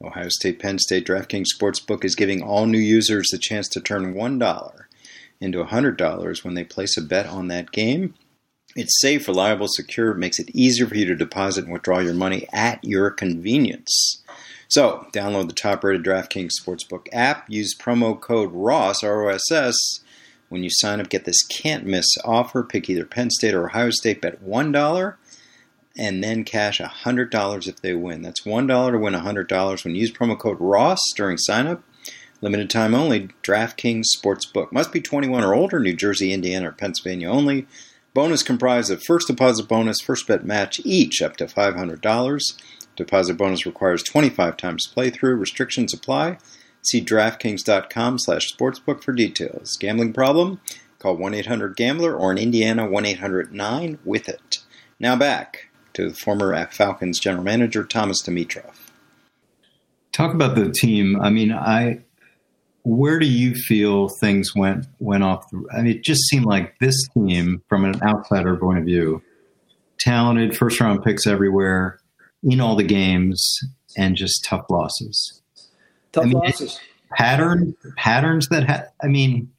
[0.00, 4.14] Ohio State Penn State DraftKings Sportsbook is giving all new users the chance to turn
[4.14, 4.84] $1
[5.40, 8.14] into $100 when they place a bet on that game.
[8.76, 12.46] It's safe, reliable, secure, makes it easier for you to deposit and withdraw your money
[12.52, 14.22] at your convenience.
[14.68, 19.50] So, download the top rated DraftKings Sportsbook app, use promo code ROSS, R O S
[19.50, 19.76] S,
[20.48, 21.08] when you sign up.
[21.08, 22.62] Get this can't miss offer.
[22.62, 25.16] Pick either Penn State or Ohio State, bet $1
[25.96, 28.22] and then cash $100 if they win.
[28.22, 31.82] That's $1 to win $100 when you use promo code ROSS during sign up.
[32.40, 33.28] Limited time only.
[33.42, 34.72] DraftKings Sportsbook.
[34.72, 35.78] Must be 21 or older.
[35.78, 37.66] New Jersey, Indiana, or Pennsylvania only.
[38.12, 42.40] Bonus comprised of first deposit bonus, first bet match, each up to $500.
[42.96, 45.38] Deposit bonus requires 25 times playthrough.
[45.38, 46.38] Restrictions apply.
[46.82, 49.76] See DraftKings.com slash sportsbook for details.
[49.78, 50.60] Gambling problem?
[50.98, 54.58] Call 1-800-GAMBLER or in Indiana 1-800-9-WITH-IT.
[54.98, 58.90] Now back to the former Falcons general manager Thomas Dimitroff.
[60.12, 61.20] Talk about the team.
[61.20, 62.00] I mean, I
[62.82, 65.48] where do you feel things went went off?
[65.50, 69.22] The, I mean, it just seemed like this team, from an outsider point of view,
[69.98, 72.00] talented, first round picks everywhere,
[72.42, 73.58] in all the games,
[73.96, 75.42] and just tough losses.
[76.12, 76.80] Tough I mean, losses.
[77.16, 79.50] Pattern patterns that ha- I mean,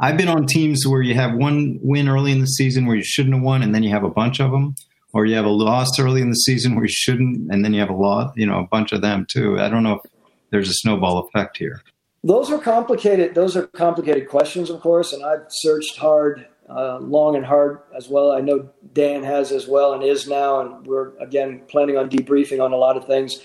[0.00, 3.04] I've been on teams where you have one win early in the season where you
[3.04, 4.74] shouldn't have won, and then you have a bunch of them,
[5.12, 7.80] or you have a loss early in the season where you shouldn't, and then you
[7.80, 9.58] have a lot, you know, a bunch of them too.
[9.58, 10.10] I don't know if
[10.50, 11.82] there's a snowball effect here.
[12.24, 13.34] Those are complicated.
[13.34, 18.08] Those are complicated questions, of course, and I've searched hard, uh, long and hard as
[18.08, 18.32] well.
[18.32, 22.62] I know Dan has as well and is now, and we're again planning on debriefing
[22.62, 23.40] on a lot of things.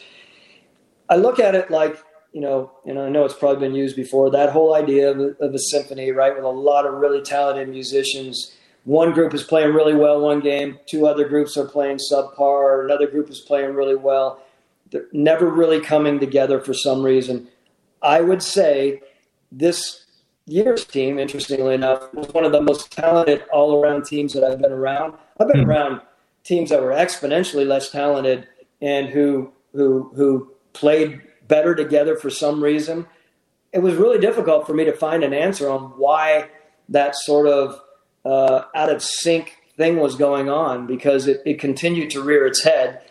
[1.10, 1.98] I look at it like
[2.34, 4.32] you know, and I know it's probably been used before.
[4.32, 8.56] That whole idea of of a symphony, right, with a lot of really talented musicians.
[8.86, 13.08] One group is playing really well one game, two other groups are playing subpar, another
[13.08, 14.44] group is playing really well.
[14.92, 17.48] They're never really coming together for some reason.
[18.04, 19.02] I would say
[19.52, 20.06] this
[20.46, 24.62] year's team, interestingly enough, was one of the most talented all around teams that I've
[24.62, 25.14] been around.
[25.40, 25.70] I've been mm-hmm.
[25.70, 26.02] around
[26.44, 28.48] teams that were exponentially less talented
[28.82, 33.08] and who who who played better together for some reason.
[33.72, 36.50] It was really difficult for me to find an answer on why
[36.90, 37.82] that sort of
[38.26, 42.64] uh, out of sync thing was going on because it, it continued to rear its
[42.64, 43.02] head.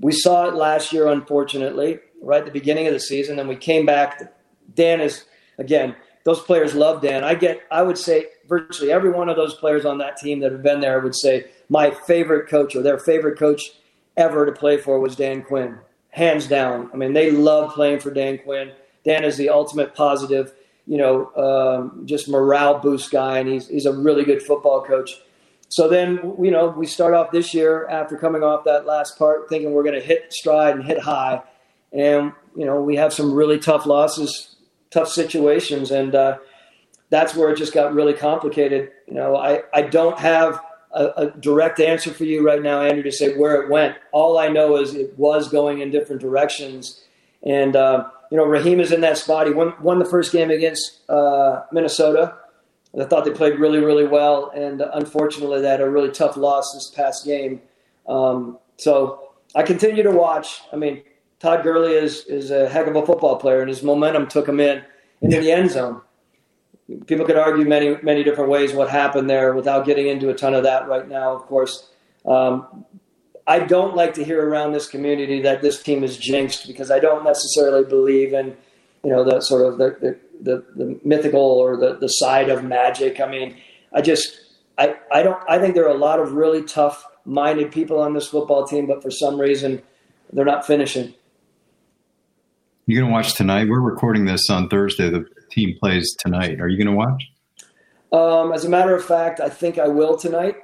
[0.00, 3.56] We saw it last year, unfortunately, right at the beginning of the season, and we
[3.56, 4.33] came back
[4.74, 5.24] Dan is
[5.58, 7.22] again, those players love Dan.
[7.22, 10.52] I get, I would say virtually every one of those players on that team that
[10.52, 13.72] have been there would say my favorite coach or their favorite coach
[14.16, 15.78] ever to play for was Dan Quinn,
[16.10, 16.90] hands down.
[16.92, 18.72] I mean, they love playing for Dan Quinn.
[19.04, 20.52] Dan is the ultimate positive,
[20.86, 25.10] you know, um, just morale boost guy, and he's he's a really good football coach.
[25.68, 29.48] So then, you know, we start off this year after coming off that last part,
[29.48, 31.42] thinking we're going to hit stride and hit high,
[31.92, 34.53] and you know, we have some really tough losses
[34.94, 36.38] tough situations, and uh,
[37.10, 38.92] that's where it just got really complicated.
[39.06, 40.60] You know, I, I don't have
[40.92, 43.96] a, a, direct answer for you right now, Andrew, to say where it went.
[44.12, 47.02] All I know is it was going in different directions,
[47.42, 49.46] and uh, you know, Raheem is in that spot.
[49.46, 52.36] He won, won the first game against uh, Minnesota.
[52.98, 56.72] I thought they played really, really well, and unfortunately, they had a really tough loss
[56.72, 57.60] this past game.
[58.08, 60.60] Um, so I continue to watch.
[60.72, 61.02] I mean,
[61.44, 64.60] Todd Gurley is is a heck of a football player, and his momentum took him
[64.60, 64.82] in
[65.20, 66.00] into the end zone.
[67.06, 70.54] People could argue many many different ways what happened there, without getting into a ton
[70.54, 71.34] of that right now.
[71.34, 71.90] Of course,
[72.24, 72.86] um,
[73.46, 76.98] I don't like to hear around this community that this team is jinxed because I
[76.98, 78.56] don't necessarily believe in
[79.04, 82.64] you know the sort of the the, the, the mythical or the the side of
[82.64, 83.20] magic.
[83.20, 83.58] I mean,
[83.92, 84.40] I just
[84.78, 88.14] I I don't I think there are a lot of really tough minded people on
[88.14, 89.82] this football team, but for some reason
[90.32, 91.12] they're not finishing.
[92.86, 93.68] You're going to watch tonight?
[93.68, 95.08] We're recording this on Thursday.
[95.08, 96.60] The team plays tonight.
[96.60, 97.24] Are you going to watch?
[98.12, 100.56] Um, as a matter of fact, I think I will tonight.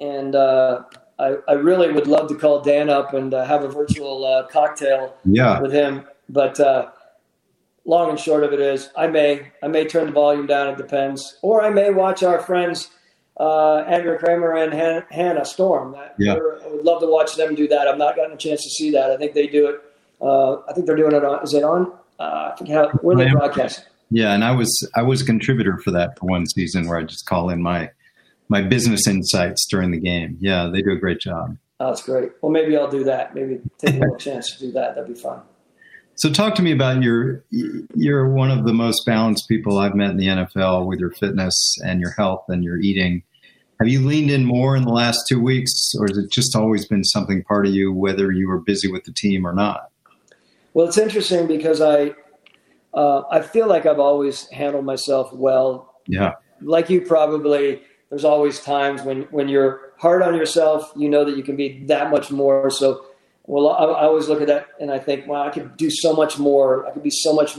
[0.00, 0.82] And uh,
[1.20, 4.46] I, I, really would love to call Dan up and uh, have a virtual uh,
[4.48, 5.60] cocktail yeah.
[5.60, 6.04] with him.
[6.28, 6.90] But uh,
[7.84, 10.68] long and short of it is, I may I may turn the volume down.
[10.68, 12.90] It depends, or I may watch our friends
[13.40, 15.96] uh, Andrea Kremer and Han- Hannah Storm.
[16.18, 16.34] Yeah.
[16.34, 17.88] I would love to watch them do that.
[17.88, 19.10] I've not gotten a chance to see that.
[19.10, 19.80] I think they do it
[20.20, 21.42] uh, I think they're doing it on.
[21.42, 21.92] Is it on?
[22.18, 22.90] Uh, I forget how.
[23.00, 23.86] Where they broadcast?
[24.10, 27.04] Yeah, and I was I was a contributor for that for one season where I
[27.04, 27.90] just call in my
[28.48, 30.36] my business insights during the game.
[30.40, 31.56] Yeah, they do a great job.
[31.80, 32.32] Oh, that's great.
[32.42, 33.34] Well, maybe I'll do that.
[33.34, 34.94] Maybe take a little chance to do that.
[34.94, 35.42] That'd be fun.
[36.16, 37.44] So, talk to me about your.
[37.50, 41.76] You're one of the most balanced people I've met in the NFL with your fitness
[41.84, 43.22] and your health and your eating.
[43.78, 46.86] Have you leaned in more in the last two weeks, or has it just always
[46.86, 49.92] been something part of you, whether you were busy with the team or not?
[50.74, 52.14] Well, it's interesting because I
[52.94, 55.94] uh, I feel like I've always handled myself well.
[56.06, 56.34] Yeah.
[56.60, 61.36] Like you probably, there's always times when when you're hard on yourself, you know that
[61.36, 62.70] you can be that much more.
[62.70, 63.06] So,
[63.44, 66.12] well, I, I always look at that and I think, wow, I could do so
[66.14, 66.86] much more.
[66.86, 67.58] I could be so much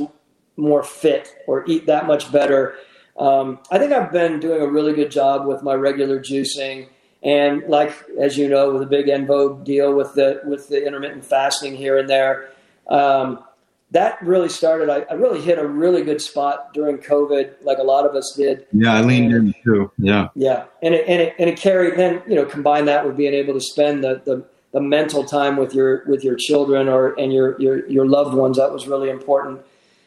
[0.57, 2.76] more fit or eat that much better.
[3.18, 6.89] Um, I think I've been doing a really good job with my regular juicing.
[7.22, 10.86] And like as you know, with the big En Vogue deal with the with the
[10.86, 12.49] intermittent fasting here and there,
[12.90, 13.44] um,
[13.92, 14.90] that really started.
[14.90, 18.34] I, I, really hit a really good spot during COVID, like a lot of us
[18.38, 18.68] did.
[18.72, 19.92] Yeah, I leaned and, in too.
[19.98, 21.98] Yeah, yeah, and it, and it and it carried.
[21.98, 25.58] Then you know, combine that with being able to spend the, the the mental time
[25.58, 28.58] with your with your children or and your your your loved ones.
[28.58, 29.62] That was really important.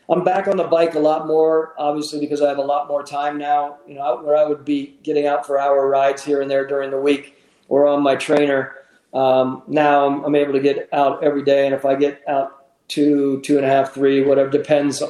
[0.09, 3.03] I'm back on the bike a lot more, obviously, because I have a lot more
[3.03, 3.79] time now.
[3.87, 6.91] You know, where I would be getting out for hour rides here and there during
[6.91, 7.37] the week
[7.69, 8.77] or on my trainer.
[9.15, 12.62] Um, now I'm, I'm able to get out every day, and if I get out
[12.89, 15.03] two, two and a half, three, whatever depends.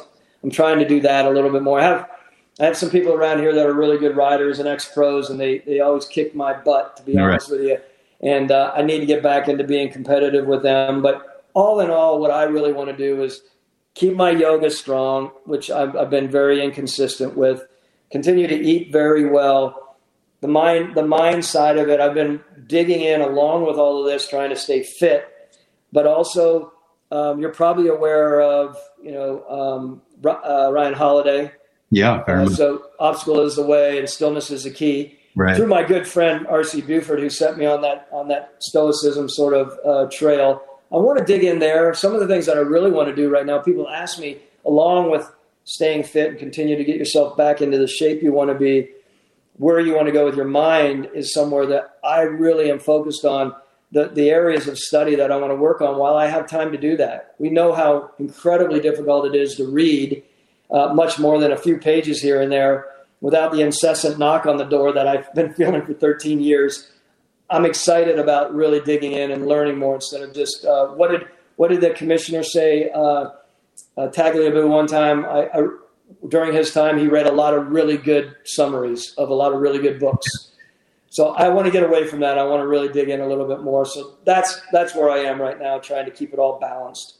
[0.43, 1.79] I'm trying to do that a little bit more.
[1.79, 2.09] I have
[2.59, 5.39] I have some people around here that are really good riders and ex pros, and
[5.39, 7.59] they they always kick my butt to be all honest right.
[7.59, 7.77] with you.
[8.21, 11.01] And uh, I need to get back into being competitive with them.
[11.01, 13.41] But all in all, what I really want to do is
[13.95, 17.63] keep my yoga strong, which I've, I've been very inconsistent with.
[18.11, 19.97] Continue to eat very well.
[20.41, 24.05] The mind, the mind side of it, I've been digging in along with all of
[24.05, 25.27] this, trying to stay fit,
[25.91, 26.72] but also
[27.13, 31.51] um, you're probably aware of, you know, um, uh, Ryan Holiday.
[31.91, 35.19] Yeah, uh, so obstacle is the way, and stillness is the key.
[35.35, 35.55] Right.
[35.55, 36.81] Through my good friend R.C.
[36.81, 40.63] Buford, who set me on that on that stoicism sort of uh, trail.
[40.91, 41.93] I want to dig in there.
[41.93, 43.59] Some of the things that I really want to do right now.
[43.59, 45.31] People ask me, along with
[45.65, 48.89] staying fit and continue to get yourself back into the shape you want to be,
[49.57, 53.23] where you want to go with your mind is somewhere that I really am focused
[53.23, 53.53] on
[53.93, 56.71] the, the areas of study that I want to work on while I have time
[56.71, 57.35] to do that.
[57.37, 60.23] We know how incredibly difficult it is to read
[60.71, 62.87] uh, much more than a few pages here and there
[63.21, 66.91] without the incessant knock on the door that I've been feeling for 13 years.
[67.51, 71.27] I'm excited about really digging in and learning more instead of just uh, what did
[71.55, 72.89] what did the commissioner say?
[72.89, 73.29] Uh,
[73.95, 75.67] uh, Tagliabue one time I, I,
[76.29, 79.61] during his time he read a lot of really good summaries of a lot of
[79.61, 80.52] really good books
[81.13, 82.39] so I want to get away from that.
[82.39, 83.85] I want to really dig in a little bit more.
[83.85, 87.19] So that's that's where I am right now, trying to keep it all balanced.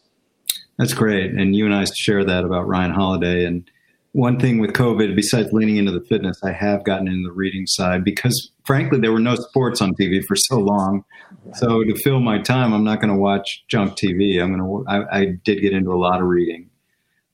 [0.80, 3.46] That's great, and you and I share that about Ryan Holiday.
[3.46, 3.70] And
[4.14, 7.68] one thing with COVID, besides leaning into the fitness, I have gotten into the reading
[7.68, 11.06] side because, frankly, there were no sports on TV for so long.
[11.54, 14.42] So to fill my time, I'm not going to watch junk TV.
[14.42, 14.92] I'm going to.
[14.92, 16.68] I, I did get into a lot of reading.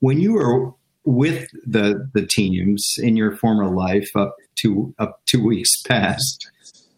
[0.00, 5.44] When you were with the the teams in your former life up to up two
[5.44, 6.50] weeks past,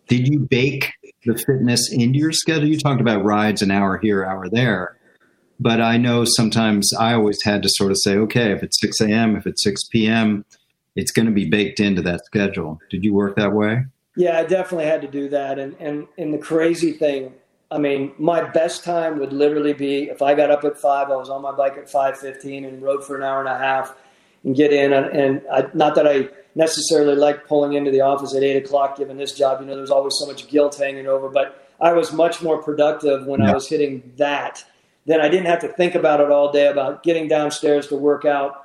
[0.09, 0.93] did you bake
[1.25, 2.69] the fitness into your schedule?
[2.69, 4.97] You talked about rides an hour here, hour there.
[5.61, 9.01] But I know sometimes I always had to sort of say, okay, if it's 6
[9.01, 10.45] a.m., if it's 6 p.m.,
[10.97, 12.81] it's going to be baked into that schedule.
[12.91, 13.85] Did you work that way?
[14.17, 15.61] Yeah, I definitely had to do that.
[15.61, 17.33] And, and, and the crazy thing,
[17.73, 21.17] I mean, my best time would literally be if I got up at five, I
[21.17, 23.95] was on my bike at 5.15 and rode for an hour and a half
[24.45, 24.93] and get in.
[24.93, 28.99] And, and I, not that I necessarily like pulling into the office at eight o'clock,
[28.99, 29.61] given this job.
[29.61, 31.29] You know, there's always so much guilt hanging over.
[31.29, 33.51] But I was much more productive when yeah.
[33.51, 34.65] I was hitting that.
[35.07, 38.25] Then I didn't have to think about it all day about getting downstairs to work
[38.25, 38.59] out.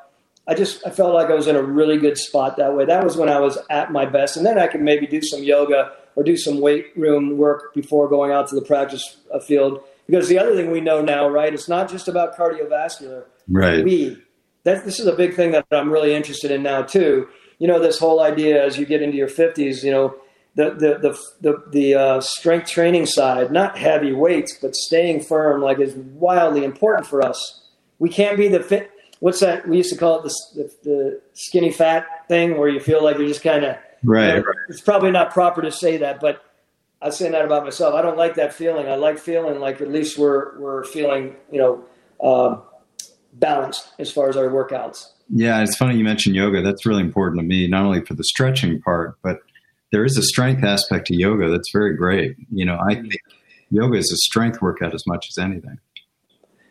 [0.48, 2.86] I just I felt like I was in a really good spot that way.
[2.86, 5.44] That was when I was at my best, and then I could maybe do some
[5.44, 9.82] yoga or do some weight room work before going out to the practice uh, field.
[10.06, 13.24] Because the other thing we know now, right, it's not just about cardiovascular.
[13.48, 13.86] Right.
[13.86, 14.22] We
[14.66, 17.80] that this is a big thing that I'm really interested in now too you know,
[17.80, 20.16] this whole idea as you get into your 50s, you know,
[20.56, 25.62] the the the the, the uh, strength training side, not heavy weights, but staying firm,
[25.62, 27.70] like is wildly important for us.
[28.00, 28.90] We can't be the fit.
[29.20, 29.68] What's that?
[29.68, 33.18] We used to call it the the, the skinny fat thing, where you feel like
[33.20, 34.36] you're just kind of right.
[34.36, 36.44] You know, it's probably not proper to say that, but
[37.02, 37.94] I'm saying that about myself.
[37.94, 38.88] I don't like that feeling.
[38.88, 41.84] I like feeling like at least we're we're feeling you know
[42.24, 42.60] uh,
[43.34, 45.12] balanced as far as our workouts.
[45.30, 46.62] Yeah, it's funny you mentioned yoga.
[46.62, 49.40] That's really important to me, not only for the stretching part, but
[49.92, 52.36] there is a strength aspect to yoga that's very great.
[52.52, 53.18] You know, I think
[53.70, 55.80] yoga is a strength workout as much as anything.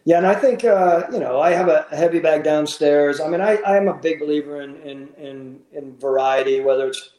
[0.04, 3.20] Yeah, and I think uh, you know I have a heavy bag downstairs.
[3.20, 7.10] I mean, I I'm a big believer in in in, in variety, whether it's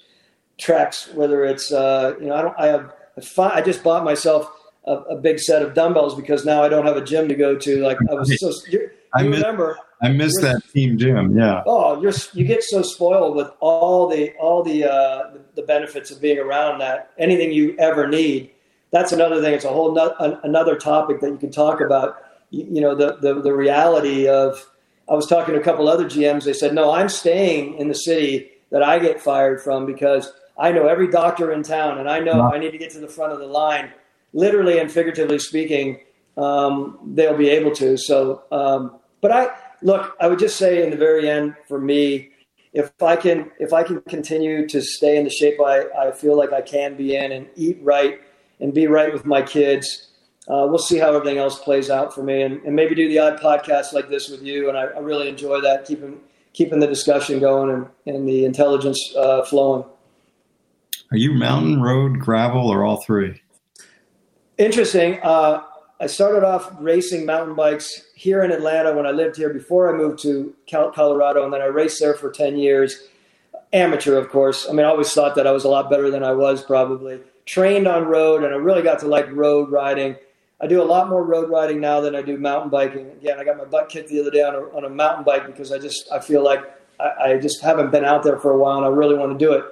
[0.58, 2.94] tracks, whether it's uh, you know I don't I have
[3.38, 4.52] I just bought myself
[4.86, 7.56] a, a, big set of dumbbells because now I don't have a gym to go
[7.58, 7.84] to.
[7.84, 11.38] Like I was so you, you remember I miss that team gym.
[11.38, 11.64] Yeah.
[11.66, 16.22] Oh, you're you get so spoiled with all the all the uh, the benefits of
[16.22, 17.12] being around that.
[17.18, 18.52] Anything you ever need.
[18.92, 19.54] That's another thing.
[19.54, 22.24] It's a whole no, another topic that you can talk about.
[22.52, 24.66] You, you know the, the the reality of.
[25.10, 26.44] I was talking to a couple other GMs.
[26.44, 30.72] They said, "No, I'm staying in the city that I get fired from because I
[30.72, 33.32] know every doctor in town, and I know I need to get to the front
[33.34, 33.92] of the line,
[34.34, 36.00] literally and figuratively speaking.
[36.36, 37.98] Um, they'll be able to.
[37.98, 39.50] So, um, but I
[39.82, 40.16] look.
[40.20, 42.30] I would just say in the very end, for me,
[42.74, 46.38] if I can, if I can continue to stay in the shape I, I feel
[46.38, 48.22] like I can be in, and eat right,
[48.60, 50.10] and be right with my kids,
[50.48, 53.20] uh, we'll see how everything else plays out for me, and, and maybe do the
[53.20, 54.70] odd podcast like this with you.
[54.70, 56.20] And I, I really enjoy that, keeping
[56.54, 59.86] keeping the discussion going and, and the intelligence uh, flowing.
[61.10, 63.42] Are you mountain, road, gravel, or all three?
[64.58, 65.20] Interesting.
[65.24, 65.64] Uh,
[66.02, 69.98] I started off racing mountain bikes here in Atlanta when I lived here before I
[69.98, 73.08] moved to Colorado, and then I raced there for 10 years.
[73.72, 74.68] Amateur, of course.
[74.70, 77.20] I mean, I always thought that I was a lot better than I was, probably.
[77.46, 80.18] Trained on road, and I really got to like road riding.
[80.60, 83.10] I do a lot more road riding now than I do mountain biking.
[83.12, 85.46] Again, I got my butt kicked the other day on a, on a mountain bike
[85.46, 86.64] because I just I feel like
[87.00, 89.46] I, I just haven't been out there for a while, and I really want to
[89.46, 89.64] do it.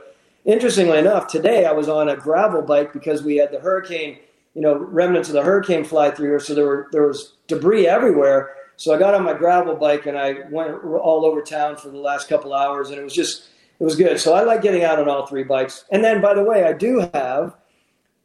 [0.46, 4.20] Interestingly enough, today I was on a gravel bike because we had the hurricane,
[4.54, 7.88] you know, remnants of the hurricane fly through here, so there were there was debris
[7.88, 8.56] everywhere.
[8.78, 11.98] So I got on my gravel bike and I went all over town for the
[11.98, 13.48] last couple hours, and it was just
[13.80, 14.20] it was good.
[14.20, 15.86] So I like getting out on all three bikes.
[15.92, 17.56] And then, by the way, I do have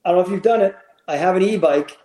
[0.05, 0.77] I don't know if you've done it.
[1.09, 1.97] I have an e-bike.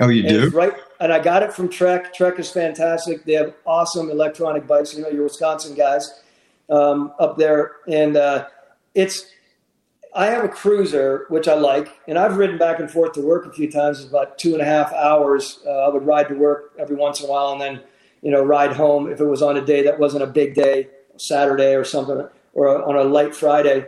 [0.00, 0.48] Oh, you do?
[0.50, 2.14] Right, and I got it from Trek.
[2.14, 3.24] Trek is fantastic.
[3.24, 4.94] They have awesome electronic bikes.
[4.94, 6.22] You know, your Wisconsin guys
[6.70, 8.46] um, up there, and uh,
[8.94, 9.26] it's
[10.14, 13.46] I have a cruiser, which I like, and I've ridden back and forth to work
[13.46, 14.00] a few times.
[14.00, 15.60] It's about two and a half hours.
[15.66, 17.80] Uh, I would ride to work every once in a while, and then
[18.22, 20.88] you know ride home if it was on a day that wasn't a big day,
[21.16, 23.86] Saturday or something, or on a light Friday.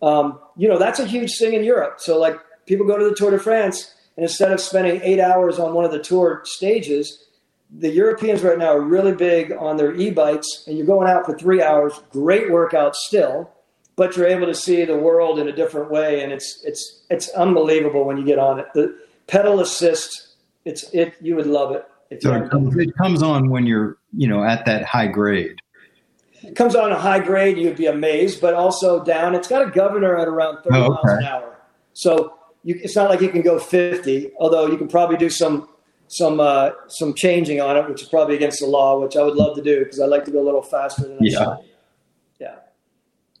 [0.00, 2.00] Um, you know that's a huge thing in Europe.
[2.00, 5.58] So like people go to the Tour de France, and instead of spending eight hours
[5.58, 7.26] on one of the tour stages,
[7.70, 11.36] the Europeans right now are really big on their e-bikes, and you're going out for
[11.36, 12.00] three hours.
[12.10, 13.50] Great workout still
[13.98, 17.28] but you're able to see the world in a different way, and it's it's it's
[17.30, 18.66] unbelievable when you get on it.
[18.72, 18.96] The
[19.26, 22.22] pedal assist, it's it you would love it.
[22.22, 25.60] so it comes, it comes on when you're you know at that high grade.
[26.44, 29.34] It comes on a high grade, you'd be amazed, but also down.
[29.34, 30.92] It's got a governor at around 30 oh, okay.
[30.92, 31.58] miles an hour,
[31.92, 34.30] so you, it's not like you can go 50.
[34.38, 35.68] Although you can probably do some
[36.06, 39.34] some uh, some changing on it, which is probably against the law, which I would
[39.34, 41.38] love to do because I like to go a little faster than I yeah.
[41.38, 41.67] should.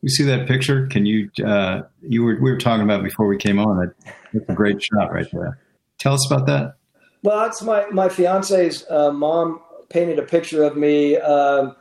[0.02, 0.86] You see that picture?
[0.86, 1.30] Can you?
[1.44, 3.78] Uh, you were we were talking about before we came on.
[3.78, 5.58] That that's a great shot right there.
[5.98, 6.76] Tell us about that.
[7.22, 11.74] Well, that's my my fiance's uh, mom painted a picture of me um,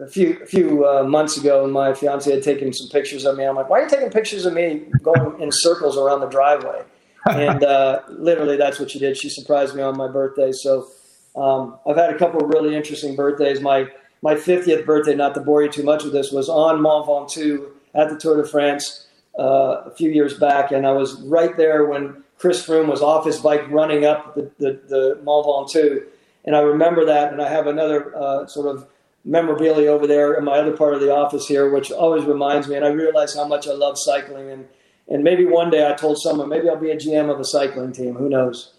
[0.00, 3.36] a few a few uh, months ago, and my fiance had taken some pictures of
[3.36, 3.44] me.
[3.44, 6.82] I'm like, why are you taking pictures of me going in circles around the driveway?
[7.30, 9.16] and uh, literally, that's what she did.
[9.16, 10.52] She surprised me on my birthday.
[10.52, 10.88] So
[11.34, 13.60] um, I've had a couple of really interesting birthdays.
[13.60, 13.88] My
[14.22, 17.68] my 50th birthday, not to bore you too much with this, was on Mont Ventoux
[17.94, 19.06] at the Tour de France
[19.38, 23.24] uh, a few years back, and I was right there when Chris Froome was off
[23.24, 26.04] his bike running up the, the, the Mont Ventoux.
[26.44, 28.86] And I remember that, and I have another uh, sort of
[29.24, 32.76] memorabilia over there in my other part of the office here, which always reminds me,
[32.76, 34.50] and I realize how much I love cycling.
[34.50, 34.68] And,
[35.08, 37.92] and maybe one day I told someone, maybe I'll be a GM of a cycling
[37.92, 38.14] team.
[38.14, 38.72] Who knows?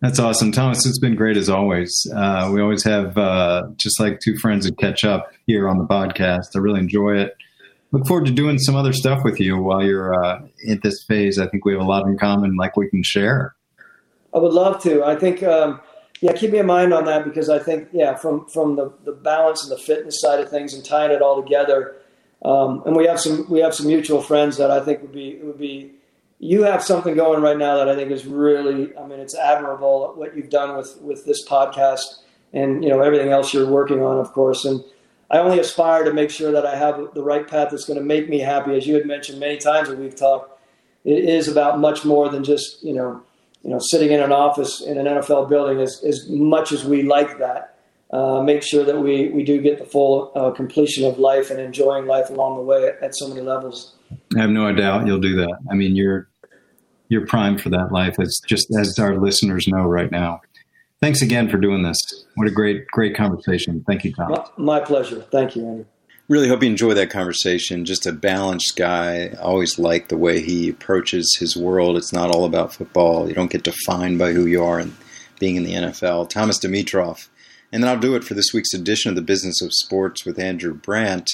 [0.00, 0.86] That's awesome, Thomas.
[0.86, 2.06] It's been great as always.
[2.14, 5.84] Uh, we always have uh, just like two friends that catch up here on the
[5.84, 6.54] podcast.
[6.54, 7.36] I really enjoy it.
[7.90, 11.38] Look forward to doing some other stuff with you while you're uh, in this phase.
[11.38, 13.56] I think we have a lot in common, like we can share.
[14.32, 15.02] I would love to.
[15.02, 15.80] I think, um,
[16.20, 19.12] yeah, keep me in mind on that because I think, yeah, from from the, the
[19.12, 21.96] balance and the fitness side of things and tying it all together,
[22.44, 25.40] um, and we have some we have some mutual friends that I think would be
[25.42, 25.92] would be
[26.38, 30.12] you have something going right now that I think is really, I mean, it's admirable
[30.14, 32.22] what you've done with, with this podcast
[32.52, 34.64] and, you know, everything else you're working on, of course.
[34.64, 34.82] And
[35.30, 38.04] I only aspire to make sure that I have the right path that's going to
[38.04, 38.76] make me happy.
[38.76, 40.60] As you had mentioned many times that we've talked,
[41.04, 43.22] it is about much more than just, you know,
[43.62, 47.02] you know, sitting in an office in an NFL building as, as much as we
[47.02, 47.77] like that.
[48.10, 51.60] Uh, make sure that we, we do get the full uh, completion of life and
[51.60, 53.94] enjoying life along the way at, at so many levels.
[54.36, 55.58] I have no doubt you'll do that.
[55.70, 56.28] I mean, you're
[57.08, 58.16] you're primed for that life.
[58.18, 60.40] It's just as our listeners know right now.
[61.00, 61.98] Thanks again for doing this.
[62.34, 63.84] What a great, great conversation.
[63.86, 64.30] Thank you, Tom.
[64.30, 65.22] My, my pleasure.
[65.30, 65.84] Thank you, Andrew.
[66.28, 67.86] Really hope you enjoy that conversation.
[67.86, 69.28] Just a balanced guy.
[69.28, 71.96] I always like the way he approaches his world.
[71.96, 73.28] It's not all about football.
[73.28, 74.94] You don't get defined by who you are and
[75.40, 76.28] being in the NFL.
[76.28, 77.28] Thomas Dimitroff
[77.72, 80.38] And then I'll do it for this week's edition of the Business of Sports with
[80.38, 81.30] Andrew Brandt.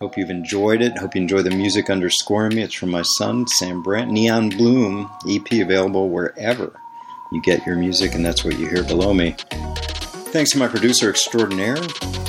[0.00, 0.98] Hope you've enjoyed it.
[0.98, 2.62] Hope you enjoy the music underscoring me.
[2.62, 4.10] It's from my son, Sam Brandt.
[4.10, 6.72] Neon Bloom, EP available wherever
[7.32, 9.34] you get your music, and that's what you hear below me.
[10.34, 11.76] Thanks to my producer extraordinaire,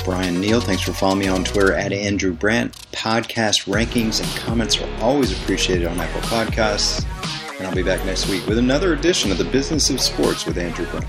[0.04, 0.60] Brian Neal.
[0.60, 2.72] Thanks for following me on Twitter at Andrew Brandt.
[2.92, 7.04] Podcast rankings and comments are always appreciated on Apple Podcasts.
[7.58, 10.56] And I'll be back next week with another edition of the Business of Sports with
[10.56, 11.06] Andrew Brandt.